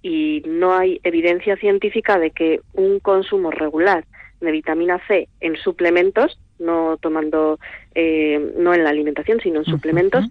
y 0.02 0.42
no 0.46 0.75
hay 0.75 1.00
evidencia 1.02 1.56
científica 1.56 2.18
de 2.18 2.30
que 2.30 2.61
un 2.73 3.00
consumo 3.00 3.50
regular 3.50 4.04
de 4.40 4.50
vitamina 4.50 5.00
C 5.06 5.28
en 5.40 5.56
suplementos, 5.56 6.38
no 6.58 6.96
tomando, 6.99 7.58
eh, 7.94 8.52
no 8.58 8.75
en 8.75 8.84
la 8.84 8.90
alimentación, 8.90 9.40
sino 9.40 9.61
en 9.61 9.64
suplementos, 9.64 10.25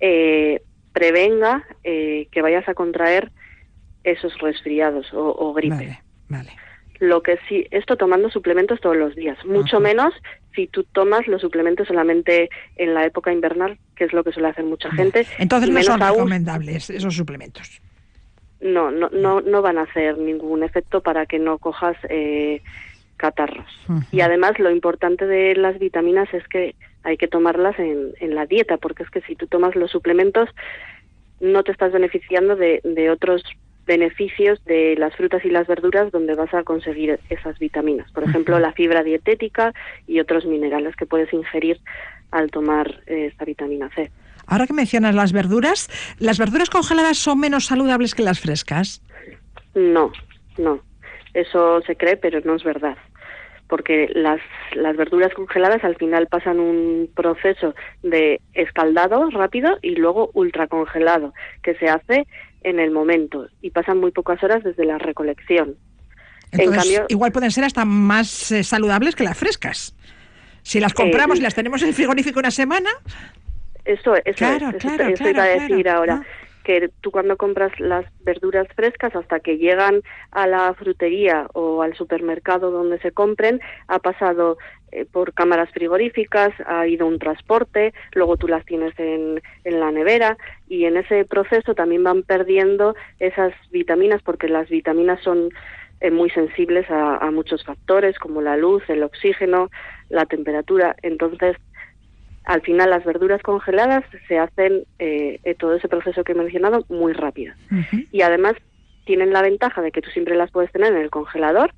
eh, 0.00 0.60
prevenga 0.92 1.64
eh, 1.82 2.28
que 2.30 2.42
vayas 2.42 2.68
a 2.68 2.74
contraer 2.74 3.30
esos 4.04 4.38
resfriados 4.38 5.06
o, 5.12 5.52
gripe. 5.52 5.98
Vale, 6.28 6.50
Lo 7.00 7.22
que 7.22 7.38
sí, 7.48 7.66
esto 7.70 7.96
tomando 7.96 8.30
suplementos 8.30 8.80
todos 8.80 8.96
los 8.96 9.16
días, 9.16 9.36
mucho 9.44 9.80
menos 9.80 10.14
si 10.54 10.68
tú 10.68 10.84
tomas 10.84 11.26
los 11.26 11.40
suplementos 11.40 11.88
solamente 11.88 12.48
en 12.76 12.94
la 12.94 13.04
época 13.04 13.32
invernal, 13.32 13.78
que 13.96 14.04
es 14.04 14.12
lo 14.12 14.22
que 14.22 14.32
suele 14.32 14.48
hacer 14.48 14.64
mucha 14.64 14.90
gente. 14.92 15.26
Entonces 15.38 15.70
no 15.70 15.82
son 15.82 16.00
recomendables 16.00 16.90
esos 16.90 17.14
suplementos. 17.14 17.80
No, 18.60 18.90
no, 18.90 19.10
no, 19.10 19.40
no 19.40 19.62
van 19.62 19.78
a 19.78 19.82
hacer 19.82 20.16
ningún 20.18 20.62
efecto 20.62 21.02
para 21.02 21.26
que 21.26 21.38
no 21.38 21.58
cojas 21.58 21.96
eh, 22.08 22.62
catarros. 23.16 23.66
Y 24.10 24.20
además 24.20 24.58
lo 24.58 24.70
importante 24.70 25.26
de 25.26 25.54
las 25.56 25.78
vitaminas 25.78 26.32
es 26.32 26.46
que 26.48 26.74
hay 27.02 27.16
que 27.16 27.28
tomarlas 27.28 27.78
en, 27.78 28.14
en 28.20 28.34
la 28.34 28.46
dieta, 28.46 28.78
porque 28.78 29.02
es 29.02 29.10
que 29.10 29.20
si 29.22 29.36
tú 29.36 29.46
tomas 29.46 29.74
los 29.74 29.90
suplementos 29.90 30.48
no 31.40 31.62
te 31.62 31.72
estás 31.72 31.92
beneficiando 31.92 32.56
de, 32.56 32.80
de 32.84 33.10
otros 33.10 33.42
beneficios 33.86 34.64
de 34.64 34.96
las 34.96 35.14
frutas 35.14 35.44
y 35.44 35.50
las 35.50 35.66
verduras 35.66 36.10
donde 36.10 36.34
vas 36.34 36.52
a 36.54 36.62
conseguir 36.62 37.18
esas 37.30 37.58
vitaminas. 37.58 38.10
Por 38.12 38.24
ejemplo, 38.24 38.58
la 38.58 38.72
fibra 38.72 39.02
dietética 39.02 39.72
y 40.06 40.20
otros 40.20 40.44
minerales 40.46 40.96
que 40.96 41.06
puedes 41.06 41.32
ingerir 41.32 41.80
al 42.30 42.50
tomar 42.50 43.02
eh, 43.06 43.26
esta 43.30 43.44
vitamina 43.44 43.90
C. 43.94 44.10
Ahora 44.46 44.66
que 44.66 44.72
mencionas 44.74 45.14
las 45.14 45.32
verduras, 45.32 45.88
¿las 46.18 46.38
verduras 46.38 46.68
congeladas 46.68 47.18
son 47.18 47.40
menos 47.40 47.66
saludables 47.66 48.14
que 48.14 48.22
las 48.22 48.40
frescas? 48.40 49.02
No, 49.74 50.12
no. 50.58 50.80
Eso 51.32 51.80
se 51.82 51.96
cree, 51.96 52.16
pero 52.16 52.40
no 52.44 52.54
es 52.54 52.62
verdad. 52.62 52.96
Porque 53.68 54.08
las, 54.14 54.40
las 54.74 54.96
verduras 54.96 55.32
congeladas 55.32 55.82
al 55.84 55.96
final 55.96 56.26
pasan 56.26 56.60
un 56.60 57.08
proceso 57.14 57.74
de 58.02 58.40
escaldado 58.52 59.30
rápido 59.30 59.78
y 59.80 59.96
luego 59.96 60.30
ultracongelado, 60.34 61.32
que 61.62 61.74
se 61.76 61.88
hace 61.88 62.26
en 62.64 62.80
el 62.80 62.90
momento 62.90 63.46
y 63.62 63.70
pasan 63.70 63.98
muy 63.98 64.10
pocas 64.10 64.42
horas 64.42 64.64
desde 64.64 64.84
la 64.84 64.98
recolección. 64.98 65.76
en 66.50 66.72
cambio, 66.72 67.06
igual 67.08 67.30
pueden 67.30 67.50
ser 67.50 67.64
hasta 67.64 67.84
más 67.84 68.50
eh, 68.50 68.64
saludables 68.64 69.14
que 69.14 69.22
las 69.22 69.38
frescas. 69.38 69.94
Si 70.62 70.80
las 70.80 70.94
compramos 70.94 71.38
y 71.38 71.42
las 71.42 71.54
tenemos 71.54 71.82
en 71.82 71.88
el 71.88 71.94
frigorífico 71.94 72.40
una 72.40 72.50
semana. 72.50 72.88
Eso, 73.84 74.14
eso, 74.16 74.36
claro, 74.36 74.72
claro, 74.78 75.08
eso 75.08 75.28
iba 75.28 75.42
a 75.42 75.46
decir 75.46 75.88
ahora. 75.88 76.22
Ah. 76.22 76.26
Que 76.64 76.88
tú 77.02 77.10
cuando 77.10 77.36
compras 77.36 77.78
las 77.78 78.06
verduras 78.20 78.66
frescas 78.74 79.14
hasta 79.14 79.40
que 79.40 79.58
llegan 79.58 80.00
a 80.30 80.46
la 80.46 80.72
frutería 80.72 81.46
o 81.52 81.82
al 81.82 81.94
supermercado 81.94 82.70
donde 82.70 82.98
se 83.00 83.12
compren, 83.12 83.60
ha 83.88 83.98
pasado 83.98 84.56
eh, 84.56 84.83
por 85.12 85.32
cámaras 85.32 85.70
frigoríficas, 85.70 86.52
ha 86.66 86.86
ido 86.86 87.06
un 87.06 87.18
transporte, 87.18 87.92
luego 88.12 88.36
tú 88.36 88.48
las 88.48 88.64
tienes 88.64 88.98
en, 88.98 89.42
en 89.64 89.80
la 89.80 89.90
nevera 89.90 90.36
y 90.68 90.84
en 90.84 90.96
ese 90.96 91.24
proceso 91.24 91.74
también 91.74 92.04
van 92.04 92.22
perdiendo 92.22 92.94
esas 93.18 93.52
vitaminas 93.70 94.22
porque 94.22 94.48
las 94.48 94.68
vitaminas 94.68 95.20
son 95.22 95.50
eh, 96.04 96.10
muy 96.10 96.28
sensibles 96.28 96.84
a, 96.90 97.30
muchos 97.30 97.64
factores 97.64 98.18
como 98.18 98.42
la 98.42 98.58
luz, 98.58 98.82
el 98.88 99.02
oxígeno, 99.02 99.70
la 100.10 100.26
temperatura. 100.26 100.96
Entonces, 101.02 101.56
al 102.44 102.60
final 102.60 102.90
las 102.90 103.04
verduras 103.06 103.40
congeladas 103.42 104.04
se 104.28 104.38
hacen 104.38 104.84
eh, 104.98 105.40
todo 105.58 105.74
ese 105.74 105.88
proceso 105.88 106.22
que 106.22 106.32
he 106.32 106.34
mencionado 106.34 106.84
muy 106.90 107.14
rápido. 107.14 107.54
Y 108.12 108.20
además 108.20 108.52
tienen 109.06 109.32
la 109.32 109.40
ventaja 109.40 109.80
de 109.80 109.92
que 109.92 110.02
tú 110.02 110.10
siempre 110.10 110.36
las 110.36 110.50
puedes 110.50 110.70
tener 110.72 110.92
en 110.92 111.00
el 111.00 111.08
congelador 111.08 111.72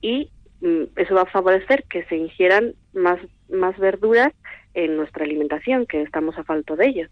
y 0.00 0.30
eso 0.60 1.14
va 1.14 1.22
a 1.22 1.26
favorecer 1.26 1.84
que 1.84 2.04
se 2.04 2.16
ingieran 2.16 2.74
más, 2.92 3.18
más 3.48 3.78
verduras 3.78 4.32
en 4.74 4.96
nuestra 4.96 5.24
alimentación, 5.24 5.86
que 5.86 6.02
estamos 6.02 6.38
a 6.38 6.44
falto 6.44 6.76
de 6.76 6.86
ellas. 6.86 7.10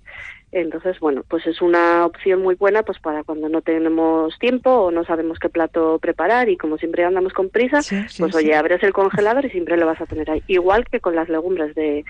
Entonces, 0.53 1.01
bueno, 1.01 1.25
pues 1.29 1.47
es 1.47 1.61
una 1.61 2.07
opción 2.07 2.41
muy 2.43 2.55
buena 2.55 2.83
pues 2.83 2.99
para 2.99 3.25
cuando 3.25 3.49
no 3.49 3.61
tenemos 3.63 4.39
tiempo 4.39 4.71
o 4.71 4.91
no 4.91 5.05
sabemos 5.05 5.39
qué 5.39 5.49
plato 5.49 5.99
preparar 5.99 6.49
y 6.49 6.57
como 6.57 6.79
siempre 6.79 7.05
andamos 7.05 7.33
con 7.33 7.49
prisa, 7.49 7.81
pues 8.19 8.35
oye, 8.35 8.55
abres 8.55 8.83
el 8.83 8.93
congelador 8.93 9.45
y 9.45 9.51
siempre 9.51 9.77
lo 9.77 9.87
vas 9.87 10.01
a 10.01 10.07
tener 10.07 10.31
ahí. 10.31 10.43
Igual 10.47 10.85
que 10.85 11.01
con 11.01 11.17
las 11.17 11.29
legumbres 11.29 11.75
de, 11.75 12.05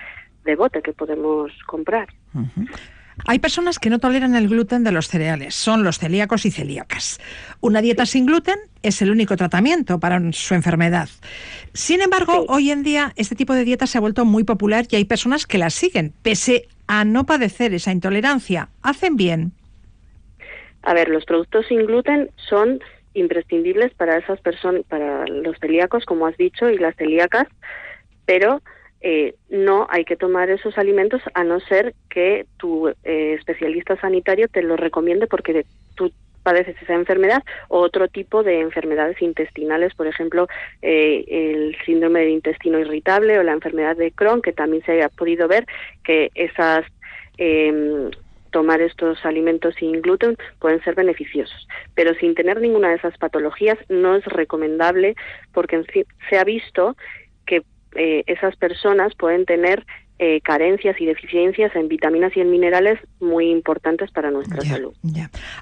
de 0.45 0.57
bote 0.57 0.83
que 0.83 0.93
podemos 0.93 1.53
comprar. 1.67 2.09
Hay 3.25 3.39
personas 3.39 3.79
que 3.79 3.89
no 3.89 3.99
toleran 3.99 4.37
el 4.37 4.49
gluten 4.49 4.85
de 4.85 4.93
los 4.93 5.09
cereales, 5.09 5.55
son 5.55 5.83
los 5.83 5.99
celíacos 5.99 6.45
y 6.45 6.51
celíacas. 6.51 7.19
Una 7.61 7.81
dieta 7.81 8.05
sin 8.05 8.27
gluten 8.27 8.59
es 8.83 9.01
el 9.01 9.11
único 9.11 9.37
tratamiento 9.37 9.99
para 9.99 10.21
su 10.33 10.55
enfermedad. 10.55 11.09
Sin 11.73 12.03
embargo, 12.03 12.45
hoy 12.49 12.71
en 12.71 12.83
día 12.83 13.13
este 13.17 13.35
tipo 13.35 13.55
de 13.55 13.65
dieta 13.65 13.87
se 13.87 13.99
ha 13.99 14.01
vuelto 14.01 14.25
muy 14.25 14.45
popular 14.45 14.87
y 14.91 14.97
hay 14.97 15.05
personas 15.07 15.47
que 15.47 15.59
la 15.59 15.71
siguen, 15.71 16.13
pese 16.23 16.69
a 16.87 17.05
no 17.05 17.25
padecer 17.25 17.73
esa 17.75 17.91
intolerancia. 17.91 18.69
¿Hacen 18.83 19.17
bien? 19.17 19.53
A 20.83 20.95
ver, 20.95 21.09
los 21.09 21.25
productos 21.25 21.67
sin 21.67 21.85
gluten 21.87 22.31
son 22.37 22.81
imprescindibles 23.15 23.93
para 23.95 24.19
esas 24.19 24.41
personas, 24.41 24.83
para 24.89 25.27
los 25.27 25.59
celíacos, 25.59 26.05
como 26.05 26.27
has 26.27 26.37
dicho, 26.37 26.69
y 26.69 26.79
las 26.79 26.95
celíacas, 26.97 27.49
pero 28.27 28.63
eh, 29.01 29.35
no 29.51 29.87
hay 29.91 30.05
que 30.05 30.17
tomar 30.17 30.51
esos 30.51 30.79
alimentos 30.79 31.21
a 31.35 31.45
no 31.45 31.61
ser 31.61 31.95
que 32.09 32.47
tu 32.57 32.89
eh, 32.89 33.35
especialista 33.39 33.97
sanitario 34.01 34.49
te 34.49 34.63
lo 34.63 34.77
recomiende 34.77 35.27
porque 35.27 35.65
tú 35.95 36.13
padeces 36.43 36.81
esa 36.81 36.95
enfermedad. 36.95 37.43
O 37.69 37.81
otro 37.81 38.07
tipo 38.09 38.43
de 38.43 38.61
enfermedades 38.61 39.21
intestinales, 39.21 39.95
por 39.95 40.07
ejemplo, 40.07 40.47
eh, 40.81 41.25
el 41.29 41.77
síndrome 41.85 42.21
de 42.21 42.31
intestino 42.31 42.79
irritable 42.79 43.39
o 43.39 43.43
la 43.43 43.53
enfermedad 43.53 43.97
de 43.97 44.13
Crohn, 44.13 44.43
que 44.43 44.53
también 44.53 44.85
se 44.85 45.03
ha 45.03 45.09
podido 45.09 45.49
ver 45.49 45.67
que 46.05 46.31
esas 46.35 46.85
em, 47.39 48.11
tomar 48.51 48.81
estos 48.81 49.25
alimentos 49.27 49.75
sin 49.75 50.01
gluten 50.01 50.37
pueden 50.61 50.83
ser 50.83 50.95
beneficiosos, 50.95 51.69
pero 51.95 52.15
sin 52.15 52.35
tener 52.35 52.61
ninguna 52.61 52.91
de 52.91 52.95
esas 52.95 53.19
patologías 53.19 53.77
no 53.89 54.17
es 54.17 54.25
recomendable 54.25 55.15
porque 55.53 55.85
se 56.31 56.39
ha 56.39 56.45
visto 56.45 56.97
eh, 57.95 58.25
esas 58.27 58.57
personas 58.57 59.15
pueden 59.15 59.45
tener 59.45 59.85
eh, 60.19 60.41
carencias 60.41 60.99
y 60.99 61.05
deficiencias 61.05 61.77
en 61.77 61.89
vitaminas 61.89 62.35
y 62.35 62.41
en 62.41 62.51
minerales 62.51 62.99
muy 63.21 63.51
importantes 63.51 64.11
para 64.11 64.31
nuestra 64.31 64.63
salud. 64.63 64.95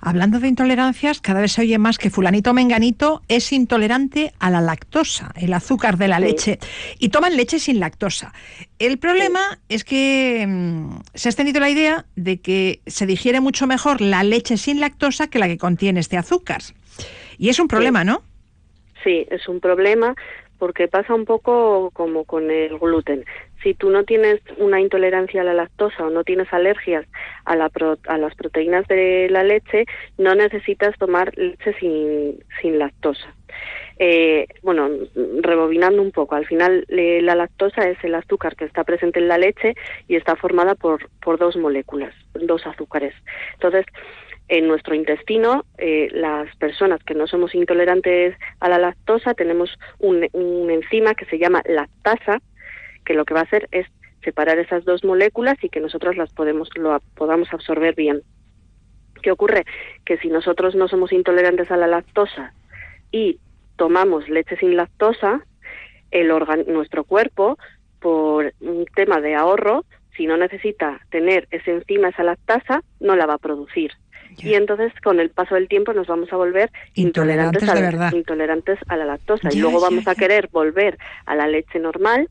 Hablando 0.00 0.38
de 0.38 0.46
intolerancias, 0.46 1.20
cada 1.20 1.40
vez 1.40 1.50
se 1.50 1.62
oye 1.62 1.76
más 1.76 1.98
que 1.98 2.08
fulanito 2.08 2.54
menganito 2.54 3.22
es 3.26 3.52
intolerante 3.52 4.32
a 4.38 4.50
la 4.50 4.60
lactosa, 4.60 5.32
el 5.34 5.52
azúcar 5.54 5.96
de 5.96 6.06
la 6.06 6.20
leche, 6.20 6.60
y 7.00 7.08
toman 7.08 7.36
leche 7.36 7.58
sin 7.58 7.80
lactosa. 7.80 8.32
El 8.78 8.98
problema 8.98 9.40
es 9.68 9.82
que 9.82 10.46
mm, 10.46 11.00
se 11.14 11.28
ha 11.28 11.30
extendido 11.30 11.58
la 11.58 11.70
idea 11.70 12.04
de 12.14 12.40
que 12.40 12.80
se 12.86 13.06
digiere 13.06 13.40
mucho 13.40 13.66
mejor 13.66 14.00
la 14.00 14.22
leche 14.22 14.56
sin 14.56 14.78
lactosa 14.78 15.28
que 15.28 15.40
la 15.40 15.48
que 15.48 15.58
contiene 15.58 15.98
este 15.98 16.16
azúcar. 16.16 16.60
Y 17.38 17.48
es 17.48 17.58
un 17.58 17.66
problema, 17.66 18.04
¿no? 18.04 18.22
Sí, 19.02 19.26
es 19.32 19.48
un 19.48 19.58
problema 19.58 20.14
porque 20.64 20.88
pasa 20.88 21.12
un 21.12 21.26
poco 21.26 21.90
como 21.92 22.24
con 22.24 22.50
el 22.50 22.78
gluten. 22.78 23.26
Si 23.62 23.74
tú 23.74 23.90
no 23.90 24.04
tienes 24.04 24.40
una 24.56 24.80
intolerancia 24.80 25.42
a 25.42 25.44
la 25.44 25.52
lactosa 25.52 26.06
o 26.06 26.08
no 26.08 26.24
tienes 26.24 26.50
alergias 26.54 27.04
a, 27.44 27.54
la 27.54 27.70
a 28.08 28.16
las 28.16 28.34
proteínas 28.34 28.88
de 28.88 29.28
la 29.28 29.42
leche, 29.42 29.84
no 30.16 30.34
necesitas 30.34 30.96
tomar 30.96 31.36
leche 31.36 31.74
sin, 31.78 32.42
sin 32.62 32.78
lactosa. 32.78 33.34
Eh, 33.98 34.46
bueno, 34.62 34.88
rebobinando 35.42 36.00
un 36.00 36.12
poco, 36.12 36.34
al 36.34 36.46
final 36.46 36.86
la 36.88 37.34
lactosa 37.34 37.86
es 37.86 38.02
el 38.02 38.14
azúcar 38.14 38.56
que 38.56 38.64
está 38.64 38.84
presente 38.84 39.18
en 39.18 39.28
la 39.28 39.36
leche 39.36 39.74
y 40.08 40.16
está 40.16 40.34
formada 40.34 40.76
por, 40.76 41.10
por 41.20 41.38
dos 41.38 41.58
moléculas, 41.58 42.14
dos 42.32 42.66
azúcares. 42.66 43.12
Entonces, 43.52 43.84
en 44.48 44.68
nuestro 44.68 44.94
intestino, 44.94 45.64
eh, 45.78 46.08
las 46.12 46.54
personas 46.56 47.02
que 47.02 47.14
no 47.14 47.26
somos 47.26 47.54
intolerantes 47.54 48.36
a 48.60 48.68
la 48.68 48.78
lactosa, 48.78 49.34
tenemos 49.34 49.70
un, 49.98 50.28
enzima 50.70 51.14
que 51.14 51.24
se 51.26 51.38
llama 51.38 51.62
lactasa, 51.66 52.40
que 53.04 53.14
lo 53.14 53.24
que 53.24 53.34
va 53.34 53.40
a 53.40 53.44
hacer 53.44 53.68
es 53.72 53.86
separar 54.22 54.58
esas 54.58 54.84
dos 54.84 55.04
moléculas 55.04 55.56
y 55.62 55.68
que 55.68 55.80
nosotros 55.80 56.16
las 56.16 56.32
podemos, 56.32 56.68
lo, 56.76 56.98
podamos 57.14 57.52
absorber 57.52 57.94
bien. 57.94 58.22
¿Qué 59.22 59.30
ocurre? 59.30 59.64
Que 60.04 60.18
si 60.18 60.28
nosotros 60.28 60.74
no 60.74 60.88
somos 60.88 61.12
intolerantes 61.12 61.70
a 61.70 61.76
la 61.76 61.86
lactosa 61.86 62.52
y 63.10 63.38
tomamos 63.76 64.28
leche 64.28 64.56
sin 64.56 64.76
lactosa, 64.76 65.40
el 66.10 66.28
nuestro 66.66 67.04
cuerpo, 67.04 67.58
por 68.00 68.52
un 68.60 68.84
tema 68.94 69.20
de 69.20 69.34
ahorro, 69.34 69.84
si 70.16 70.26
no 70.26 70.36
necesita 70.36 71.00
tener 71.10 71.48
esa 71.50 71.70
enzima, 71.70 72.08
esa 72.08 72.22
lactasa, 72.22 72.82
no 73.00 73.16
la 73.16 73.26
va 73.26 73.34
a 73.34 73.38
producir. 73.38 73.92
Y 74.38 74.54
entonces 74.54 74.92
con 75.02 75.20
el 75.20 75.30
paso 75.30 75.54
del 75.54 75.68
tiempo 75.68 75.92
nos 75.92 76.06
vamos 76.06 76.32
a 76.32 76.36
volver 76.36 76.70
intolerantes, 76.94 77.68
a, 77.68 77.74
la, 77.74 78.10
intolerantes 78.14 78.78
a 78.88 78.96
la 78.96 79.04
lactosa. 79.04 79.48
Y 79.52 79.58
luego 79.58 79.80
vamos 79.80 80.06
a 80.06 80.14
querer 80.14 80.48
volver 80.52 80.98
a 81.26 81.34
la 81.34 81.46
leche 81.46 81.78
normal 81.78 82.28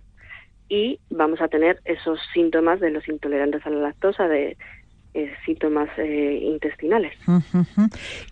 y 0.69 0.99
vamos 1.09 1.41
a 1.41 1.47
tener 1.47 1.79
esos 1.85 2.19
síntomas 2.33 2.79
de 2.79 2.91
los 2.91 3.07
intolerantes 3.07 3.65
a 3.65 3.69
la 3.69 3.79
lactosa 3.79 4.27
de 4.27 4.57
síntomas 5.45 5.89
intestinales. 5.97 7.13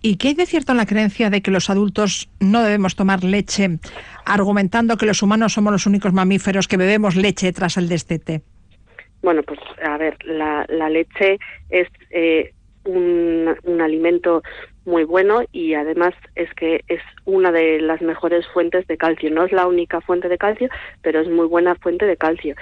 ¿Y 0.02 0.18
qué 0.18 0.30
hay 0.30 0.34
de 0.34 0.46
cierto 0.46 0.72
en 0.72 0.78
la 0.80 0.86
creencia 0.86 1.30
de 1.30 1.42
que 1.42 1.52
los 1.52 1.70
adultos 1.70 2.30
no 2.40 2.64
debemos 2.64 2.96
tomar 2.96 3.24
leche, 3.24 3.78
argumentando 4.26 4.98
que 4.98 5.06
los 5.06 5.22
humanos 5.22 5.54
somos 5.54 5.72
los 5.72 5.86
únicos 5.86 6.14
mamíferos 6.14 6.68
que 6.68 6.78
bebemos 6.78 7.16
leche 7.16 7.52
tras 7.54 7.78
el 7.78 7.88
destete? 7.88 8.42
Bueno, 9.22 9.44
pues 9.44 9.60
a 9.84 9.98
ver, 9.98 10.18
la, 10.26 10.66
leche 10.90 11.38
es 11.70 11.88
un, 12.86 13.11
un 13.64 13.82
alimento 13.82 14.44
muy 14.86 15.04
bueno 15.04 15.42
y 15.52 15.74
además 15.74 16.14
es 16.36 16.52
que 16.54 16.84
es 16.88 17.02
una 17.26 17.52
de 17.52 17.80
las 17.82 18.02
mejores 18.02 18.46
fuentes 18.48 18.88
de 18.88 18.98
calcio. 18.98 19.30
No 19.30 19.46
es 19.46 19.52
la 19.52 19.68
única 19.68 20.02
fuente 20.02 20.28
de 20.28 20.38
calcio, 20.38 20.70
pero 21.02 21.20
es 21.20 21.30
muy 21.30 21.46
buena 21.48 21.76
fuente 21.76 22.06
de 22.06 22.18
calcio. 22.18 22.56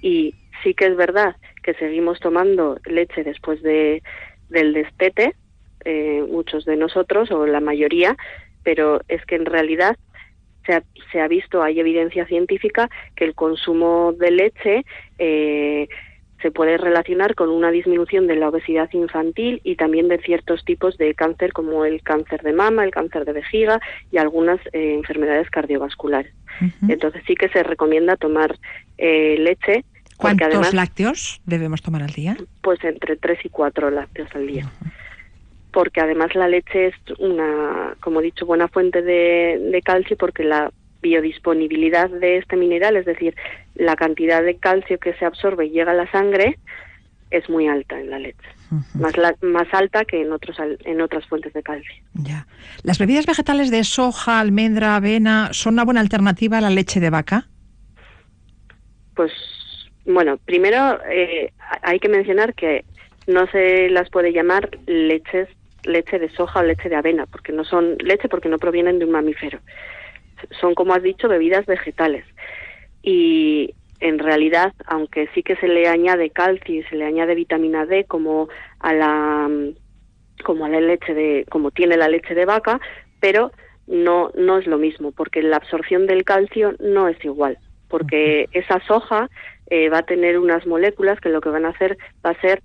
Y 0.00 0.34
sí 0.62 0.74
que 0.74 0.86
es 0.86 0.96
verdad 0.96 1.36
que 1.62 1.74
seguimos 1.74 2.20
tomando 2.20 2.78
leche 2.84 3.24
después 3.24 3.62
de, 3.62 4.02
del 4.48 4.72
destete, 4.72 5.34
eh, 5.84 6.24
muchos 6.30 6.64
de 6.64 6.76
nosotros 6.76 7.30
o 7.30 7.46
la 7.46 7.60
mayoría, 7.60 8.16
pero 8.62 9.00
es 9.08 9.24
que 9.26 9.36
en 9.36 9.46
realidad 9.46 9.96
se 10.66 10.74
ha, 10.74 10.82
se 11.12 11.20
ha 11.20 11.28
visto, 11.28 11.62
hay 11.62 11.78
evidencia 11.80 12.26
científica 12.26 12.88
que 13.16 13.24
el 13.24 13.34
consumo 13.34 14.14
de 14.18 14.30
leche 14.30 14.84
eh, 15.18 15.88
se 16.44 16.50
puede 16.50 16.76
relacionar 16.76 17.34
con 17.34 17.48
una 17.48 17.70
disminución 17.70 18.26
de 18.26 18.36
la 18.36 18.50
obesidad 18.50 18.90
infantil 18.92 19.62
y 19.64 19.76
también 19.76 20.08
de 20.08 20.18
ciertos 20.18 20.62
tipos 20.66 20.98
de 20.98 21.14
cáncer 21.14 21.54
como 21.54 21.86
el 21.86 22.02
cáncer 22.02 22.42
de 22.42 22.52
mama, 22.52 22.84
el 22.84 22.90
cáncer 22.90 23.24
de 23.24 23.32
vejiga 23.32 23.80
y 24.12 24.18
algunas 24.18 24.60
eh, 24.74 24.92
enfermedades 24.92 25.48
cardiovasculares. 25.48 26.34
Entonces 26.86 27.22
sí 27.26 27.34
que 27.34 27.48
se 27.48 27.62
recomienda 27.62 28.16
tomar 28.16 28.58
eh, 28.98 29.36
leche. 29.38 29.86
¿Cuántos 30.18 30.74
lácteos 30.74 31.40
debemos 31.46 31.80
tomar 31.80 32.02
al 32.02 32.12
día? 32.12 32.36
Pues 32.60 32.84
entre 32.84 33.16
3 33.16 33.38
y 33.46 33.48
4 33.48 33.90
lácteos 33.90 34.28
al 34.34 34.46
día. 34.46 34.70
Porque 35.72 36.02
además 36.02 36.34
la 36.34 36.46
leche 36.46 36.88
es 36.88 36.94
una, 37.18 37.96
como 38.00 38.20
he 38.20 38.24
dicho, 38.24 38.44
buena 38.44 38.68
fuente 38.68 39.00
de, 39.00 39.58
de 39.72 39.80
calcio 39.80 40.18
porque 40.18 40.44
la 40.44 40.70
biodisponibilidad 41.04 42.08
de 42.08 42.38
este 42.38 42.56
mineral, 42.56 42.96
es 42.96 43.04
decir, 43.04 43.36
la 43.74 43.94
cantidad 43.94 44.42
de 44.42 44.56
calcio 44.56 44.98
que 44.98 45.12
se 45.14 45.26
absorbe 45.26 45.66
y 45.66 45.70
llega 45.70 45.92
a 45.92 45.94
la 45.94 46.10
sangre, 46.10 46.58
es 47.30 47.48
muy 47.50 47.68
alta 47.68 48.00
en 48.00 48.08
la 48.10 48.18
leche. 48.18 48.48
más, 48.94 49.12
más 49.42 49.68
alta 49.72 50.04
que 50.06 50.22
en, 50.22 50.32
otros, 50.32 50.56
en 50.84 51.00
otras 51.02 51.26
fuentes 51.26 51.52
de 51.52 51.62
calcio. 51.62 51.94
Ya. 52.14 52.46
¿Las 52.82 52.98
bebidas 52.98 53.26
vegetales 53.26 53.70
de 53.70 53.84
soja, 53.84 54.40
almendra, 54.40 54.96
avena 54.96 55.50
son 55.52 55.74
una 55.74 55.84
buena 55.84 56.00
alternativa 56.00 56.58
a 56.58 56.62
la 56.62 56.70
leche 56.70 57.00
de 57.00 57.10
vaca? 57.10 57.48
Pues, 59.14 59.32
bueno, 60.06 60.38
primero 60.38 60.98
eh, 61.10 61.52
hay 61.82 61.98
que 62.00 62.08
mencionar 62.08 62.54
que 62.54 62.84
no 63.26 63.46
se 63.48 63.90
las 63.90 64.08
puede 64.08 64.32
llamar 64.32 64.70
leches 64.86 65.48
leche 65.84 66.18
de 66.18 66.30
soja 66.30 66.60
o 66.60 66.62
leche 66.62 66.88
de 66.88 66.96
avena, 66.96 67.26
porque 67.26 67.52
no 67.52 67.62
son 67.62 67.98
leche 67.98 68.28
porque 68.30 68.48
no 68.48 68.58
provienen 68.58 68.98
de 68.98 69.04
un 69.04 69.10
mamífero 69.12 69.60
son, 70.60 70.74
como 70.74 70.94
has 70.94 71.02
dicho, 71.02 71.28
bebidas 71.28 71.66
vegetales. 71.66 72.24
Y 73.02 73.74
en 74.00 74.18
realidad, 74.18 74.72
aunque 74.86 75.28
sí 75.34 75.42
que 75.42 75.56
se 75.56 75.68
le 75.68 75.88
añade 75.88 76.30
calcio 76.30 76.74
y 76.74 76.82
se 76.84 76.96
le 76.96 77.04
añade 77.04 77.34
vitamina 77.34 77.86
D 77.86 78.04
como 78.04 78.48
a 78.80 78.92
la 78.92 79.50
como 80.42 80.66
a 80.66 80.68
la 80.68 80.80
leche 80.80 81.14
de 81.14 81.46
como 81.50 81.70
tiene 81.70 81.96
la 81.96 82.08
leche 82.08 82.34
de 82.34 82.44
vaca, 82.44 82.80
pero 83.20 83.50
no 83.86 84.30
no 84.34 84.58
es 84.58 84.66
lo 84.66 84.78
mismo 84.78 85.12
porque 85.12 85.42
la 85.42 85.56
absorción 85.56 86.06
del 86.06 86.24
calcio 86.24 86.74
no 86.80 87.08
es 87.08 87.22
igual, 87.24 87.58
porque 87.88 88.48
esa 88.52 88.80
soja 88.80 89.28
eh, 89.70 89.88
va 89.88 89.98
a 89.98 90.06
tener 90.06 90.38
unas 90.38 90.66
moléculas 90.66 91.20
que 91.20 91.30
lo 91.30 91.40
que 91.40 91.48
van 91.48 91.64
a 91.64 91.70
hacer 91.70 91.96
va 92.24 92.30
a 92.30 92.40
ser 92.40 92.62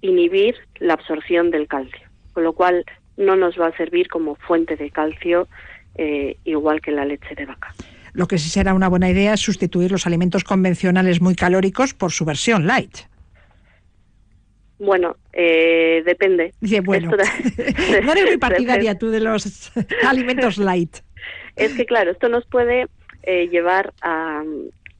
inhibir 0.00 0.56
la 0.80 0.94
absorción 0.94 1.50
del 1.50 1.68
calcio, 1.68 2.08
con 2.32 2.42
lo 2.42 2.54
cual 2.54 2.84
no 3.16 3.36
nos 3.36 3.60
va 3.60 3.68
a 3.68 3.76
servir 3.76 4.08
como 4.08 4.34
fuente 4.34 4.76
de 4.76 4.90
calcio 4.90 5.46
eh, 5.96 6.36
igual 6.44 6.80
que 6.80 6.90
la 6.90 7.04
leche 7.04 7.34
de 7.34 7.46
vaca. 7.46 7.74
Lo 8.12 8.26
que 8.26 8.38
sí 8.38 8.50
será 8.50 8.74
una 8.74 8.88
buena 8.88 9.08
idea 9.10 9.34
es 9.34 9.40
sustituir 9.40 9.90
los 9.90 10.06
alimentos 10.06 10.44
convencionales 10.44 11.20
muy 11.20 11.34
calóricos 11.34 11.94
por 11.94 12.12
su 12.12 12.24
versión 12.24 12.66
light. 12.66 12.98
Bueno, 14.78 15.16
eh, 15.32 16.02
depende. 16.04 16.52
bueno, 16.82 17.10
no 18.02 18.12
eres 18.12 18.26
muy 18.26 18.36
partidaria 18.36 18.98
tú 18.98 19.10
de 19.10 19.20
los 19.20 19.72
alimentos 20.06 20.58
light. 20.58 20.96
Es 21.56 21.74
que 21.74 21.86
claro, 21.86 22.10
esto 22.10 22.28
nos 22.28 22.44
puede 22.46 22.88
eh, 23.22 23.48
llevar 23.48 23.92
a, 24.02 24.42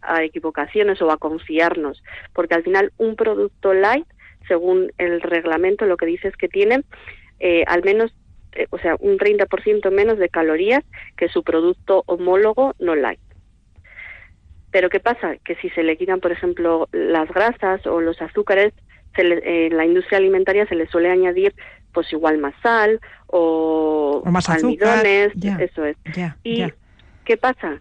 a 0.02 0.22
equivocaciones 0.22 1.02
o 1.02 1.10
a 1.10 1.16
confiarnos, 1.18 2.02
porque 2.32 2.54
al 2.54 2.62
final 2.62 2.92
un 2.98 3.16
producto 3.16 3.74
light, 3.74 4.06
según 4.46 4.92
el 4.98 5.20
reglamento, 5.20 5.86
lo 5.86 5.96
que 5.96 6.06
dice 6.06 6.28
es 6.28 6.36
que 6.36 6.48
tiene 6.48 6.82
eh, 7.40 7.64
al 7.66 7.82
menos 7.82 8.14
eh, 8.54 8.66
o 8.70 8.78
sea, 8.78 8.96
un 9.00 9.18
30% 9.18 9.90
menos 9.90 10.18
de 10.18 10.28
calorías 10.28 10.84
que 11.16 11.28
su 11.28 11.42
producto 11.42 12.04
homólogo 12.06 12.74
no 12.78 12.94
light. 12.94 13.20
Pero 14.70 14.88
¿qué 14.88 15.00
pasa? 15.00 15.36
Que 15.44 15.54
si 15.56 15.68
se 15.70 15.82
le 15.82 15.96
quitan, 15.96 16.20
por 16.20 16.32
ejemplo, 16.32 16.88
las 16.92 17.28
grasas 17.28 17.86
o 17.86 18.00
los 18.00 18.20
azúcares, 18.22 18.72
en 19.14 19.76
la 19.76 19.84
industria 19.84 20.18
alimentaria 20.18 20.66
se 20.66 20.74
le 20.74 20.86
suele 20.86 21.10
añadir 21.10 21.54
pues 21.92 22.10
igual 22.12 22.38
más 22.38 22.54
sal 22.62 22.98
o, 23.26 24.22
más 24.24 24.48
almidones, 24.48 25.32
eso 25.58 25.84
es. 25.84 25.96
¿Y 26.42 26.64
qué 27.24 27.36
pasa? 27.36 27.80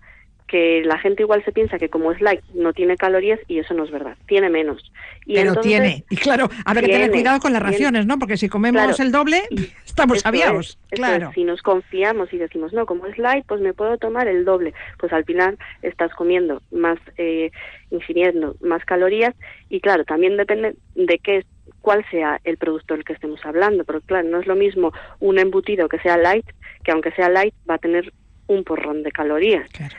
Que 0.52 0.84
la 0.84 1.00
gente 1.00 1.24
igual 1.24 1.42
se 1.46 1.54
piensa 1.54 1.80
que 1.80 1.88
como 1.88 2.12
es 2.12 2.20
light 2.20 2.42
no 2.54 2.74
tiene 2.74 2.98
calorías 2.98 3.40
y 3.48 3.60
eso 3.60 3.74
no 3.74 3.86
es 3.86 3.92
verdad, 3.92 4.18
tiene 4.28 4.50
menos. 4.50 4.92
Y 5.26 5.36
Pero 5.36 5.56
tiene, 5.62 6.04
y 6.10 6.18
claro, 6.18 6.50
habrá 6.66 6.82
que 6.82 6.90
tener 6.90 7.10
cuidado 7.10 7.40
con 7.40 7.54
las 7.54 7.64
raciones, 7.64 8.06
¿no? 8.06 8.20
Porque 8.20 8.36
si 8.36 8.50
comemos 8.50 9.00
el 9.00 9.14
doble, 9.14 9.44
estamos 9.86 10.26
aviados. 10.26 10.78
claro. 10.90 11.32
si 11.34 11.46
nos 11.46 11.62
confiamos 11.62 12.34
y 12.34 12.38
decimos, 12.38 12.74
no, 12.74 12.86
como 12.86 13.06
es 13.06 13.18
light, 13.18 13.46
pues 13.48 13.62
me 13.62 13.74
puedo 13.74 13.98
tomar 13.98 14.28
el 14.28 14.44
doble, 14.44 14.74
pues 15.00 15.14
al 15.14 15.24
final 15.24 15.58
estás 15.84 16.14
comiendo 16.16 16.62
más, 16.70 17.00
eh, 17.16 17.52
ingiriendo 17.90 18.58
más 18.60 18.84
calorías 18.84 19.34
y 19.70 19.80
claro, 19.80 20.04
también 20.04 20.36
depende 20.36 20.76
de 20.96 21.18
qué 21.20 21.46
cuál 21.80 22.06
sea 22.12 22.42
el 22.44 22.58
producto 22.58 22.94
del 22.94 23.06
que 23.06 23.14
estemos 23.14 23.40
hablando, 23.46 23.86
porque 23.86 24.06
claro, 24.06 24.28
no 24.28 24.42
es 24.42 24.48
lo 24.48 24.56
mismo 24.58 24.92
un 25.22 25.40
embutido 25.40 25.88
que 25.88 26.00
sea 26.00 26.18
light, 26.18 26.46
que 26.84 26.92
aunque 26.92 27.12
sea 27.12 27.30
light 27.30 27.54
va 27.70 27.76
a 27.76 27.80
tener 27.80 28.12
un 28.48 28.66
porrón 28.66 29.04
de 29.04 29.14
calorías. 29.14 29.70
Claro 29.70 29.96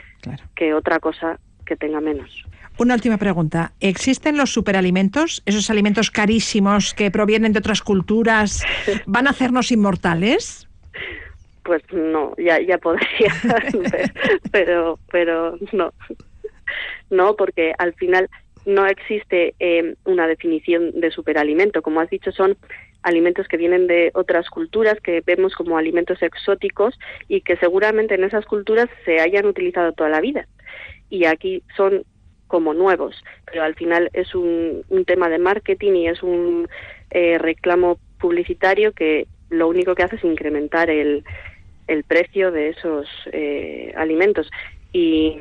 que 0.55 0.73
otra 0.73 0.99
cosa 0.99 1.39
que 1.65 1.75
tenga 1.75 2.01
menos. 2.01 2.43
Una 2.77 2.95
última 2.95 3.17
pregunta. 3.17 3.73
¿Existen 3.79 4.35
los 4.37 4.51
superalimentos, 4.51 5.43
esos 5.45 5.69
alimentos 5.69 6.09
carísimos 6.09 6.93
que 6.93 7.11
provienen 7.11 7.53
de 7.53 7.59
otras 7.59 7.81
culturas, 7.81 8.63
van 9.05 9.27
a 9.27 9.29
hacernos 9.29 9.71
inmortales? 9.71 10.67
Pues 11.63 11.83
no, 11.93 12.33
ya, 12.37 12.59
ya 12.59 12.77
podría, 12.79 13.33
pero, 14.51 14.99
pero 15.11 15.57
no. 15.71 15.93
No, 17.09 17.35
porque 17.35 17.73
al 17.77 17.93
final 17.93 18.27
no 18.65 18.87
existe 18.87 19.53
eh, 19.59 19.95
una 20.05 20.27
definición 20.27 20.99
de 20.99 21.11
superalimento. 21.11 21.81
Como 21.81 21.99
has 21.99 22.09
dicho, 22.09 22.31
son 22.31 22.57
alimentos 23.03 23.47
que 23.47 23.57
vienen 23.57 23.87
de 23.87 24.11
otras 24.13 24.49
culturas 24.49 24.99
que 25.01 25.21
vemos 25.21 25.53
como 25.55 25.77
alimentos 25.77 26.21
exóticos 26.21 26.97
y 27.27 27.41
que 27.41 27.57
seguramente 27.57 28.15
en 28.15 28.23
esas 28.23 28.45
culturas 28.45 28.89
se 29.05 29.19
hayan 29.19 29.45
utilizado 29.45 29.91
toda 29.93 30.09
la 30.09 30.21
vida. 30.21 30.47
Y 31.09 31.25
aquí 31.25 31.63
son 31.77 32.03
como 32.47 32.73
nuevos, 32.73 33.23
pero 33.45 33.63
al 33.63 33.75
final 33.75 34.09
es 34.13 34.33
un, 34.35 34.83
tema 35.05 35.29
de 35.29 35.39
marketing 35.39 35.93
y 35.93 36.07
es 36.07 36.23
un 36.23 36.67
eh, 37.11 37.37
reclamo 37.37 37.99
publicitario 38.19 38.93
que 38.93 39.27
lo 39.49 39.67
único 39.67 39.95
que 39.95 40.03
hace 40.03 40.15
es 40.15 40.23
incrementar 40.23 40.89
el, 40.89 41.23
el 41.87 42.03
precio 42.03 42.51
de 42.51 42.69
esos 42.69 43.07
eh, 43.31 43.93
alimentos. 43.97 44.49
Y, 44.91 45.37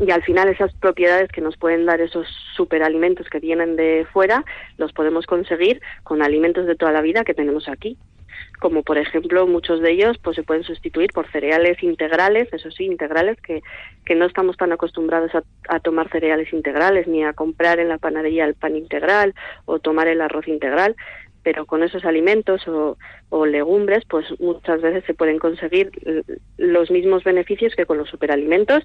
y 0.00 0.10
al 0.10 0.22
final 0.22 0.48
esas 0.48 0.72
propiedades 0.74 1.30
que 1.30 1.40
nos 1.40 1.56
pueden 1.56 1.86
dar 1.86 2.00
esos 2.00 2.26
superalimentos 2.54 3.28
que 3.28 3.40
vienen 3.40 3.76
de 3.76 4.06
fuera 4.12 4.44
los 4.76 4.92
podemos 4.92 5.26
conseguir 5.26 5.80
con 6.04 6.22
alimentos 6.22 6.66
de 6.66 6.76
toda 6.76 6.92
la 6.92 7.00
vida 7.00 7.24
que 7.24 7.34
tenemos 7.34 7.68
aquí. 7.68 7.96
Como 8.60 8.82
por 8.82 8.98
ejemplo 8.98 9.46
muchos 9.46 9.80
de 9.80 9.92
ellos 9.92 10.18
pues 10.18 10.36
se 10.36 10.42
pueden 10.42 10.62
sustituir 10.62 11.10
por 11.12 11.30
cereales 11.30 11.82
integrales 11.82 12.48
eso 12.52 12.70
sí 12.70 12.84
integrales 12.84 13.40
que, 13.40 13.62
que 14.04 14.14
no 14.14 14.26
estamos 14.26 14.56
tan 14.56 14.72
acostumbrados 14.72 15.34
a, 15.34 15.42
a 15.68 15.80
tomar 15.80 16.08
cereales 16.10 16.52
integrales 16.52 17.08
ni 17.08 17.24
a 17.24 17.32
comprar 17.32 17.80
en 17.80 17.88
la 17.88 17.98
panadería 17.98 18.44
el 18.44 18.54
pan 18.54 18.76
integral 18.76 19.34
o 19.64 19.78
tomar 19.78 20.08
el 20.08 20.20
arroz 20.20 20.46
integral 20.48 20.96
pero 21.48 21.64
con 21.64 21.82
esos 21.82 22.04
alimentos 22.04 22.60
o, 22.68 23.46
legumbres, 23.46 24.04
pues 24.06 24.26
muchas 24.38 24.82
veces 24.82 25.02
se 25.06 25.14
pueden 25.14 25.38
conseguir 25.38 25.90
los 26.58 26.90
mismos 26.90 27.24
beneficios 27.24 27.74
que 27.74 27.86
con 27.86 27.96
los 27.96 28.10
superalimentos 28.10 28.84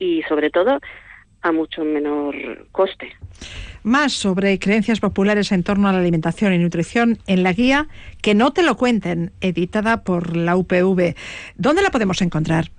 y 0.00 0.22
sobre 0.22 0.50
todo 0.50 0.80
a 1.42 1.52
mucho 1.52 1.84
menor 1.84 2.34
coste. 2.72 3.12
Más 3.84 4.12
sobre 4.12 4.58
creencias 4.58 4.98
populares 4.98 5.52
en 5.52 5.62
torno 5.62 5.86
a 5.86 5.92
la 5.92 6.00
alimentación 6.00 6.52
y 6.52 6.58
nutrición 6.58 7.18
en 7.28 7.44
la 7.44 7.52
guía 7.52 7.86
Que 8.22 8.34
no 8.34 8.52
te 8.52 8.64
lo 8.64 8.76
cuenten, 8.76 9.30
editada 9.40 10.02
por 10.02 10.36
la 10.36 10.56
UPV. 10.56 11.14
¿Dónde 11.54 11.80
la 11.80 11.90
podemos 11.90 12.20
encontrar? 12.22 12.72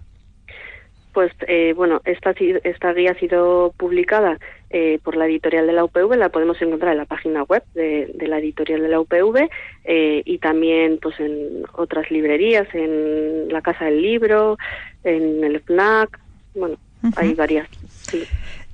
Pues 1.13 1.31
eh, 1.47 1.71
bueno, 1.73 2.01
esta, 2.03 2.31
esta 2.65 2.93
guía 2.93 3.11
ha 3.11 3.19
sido 3.19 3.73
publicada 3.77 4.39
eh, 4.73 4.99
por 5.03 5.17
la 5.17 5.25
editorial 5.25 5.67
de 5.67 5.73
la 5.73 5.83
UPV, 5.83 6.15
la 6.15 6.29
podemos 6.29 6.61
encontrar 6.61 6.93
en 6.93 6.99
la 6.99 7.05
página 7.05 7.43
web 7.43 7.63
de, 7.73 8.09
la 8.27 8.39
editorial 8.39 8.81
de 8.81 8.87
la 8.87 9.01
UPV 9.01 9.49
eh, 9.83 10.21
y 10.23 10.37
también 10.37 10.97
pues 11.01 11.19
en 11.19 11.63
otras 11.73 12.09
librerías, 12.09 12.67
en 12.73 13.49
la 13.49 13.61
Casa 13.61 13.85
del 13.85 14.01
Libro, 14.01 14.57
en 15.03 15.43
el 15.43 15.59
FNAC, 15.59 16.19
bueno, 16.55 16.77
hay 17.15 17.33
varias. 17.33 17.67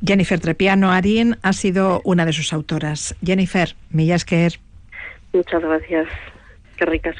Jennifer 0.05 0.39
Trepiano 0.39 0.91
Arín 0.91 1.38
ha 1.41 1.53
sido 1.53 2.01
una 2.03 2.25
de 2.25 2.33
sus 2.33 2.53
autoras. 2.53 3.15
Jennifer, 3.23 3.75
millas 3.89 4.25
que 4.25 4.49
Muchas 5.33 5.62
gracias. 5.62 6.07
Qué 6.77 6.86
ricas 6.86 7.15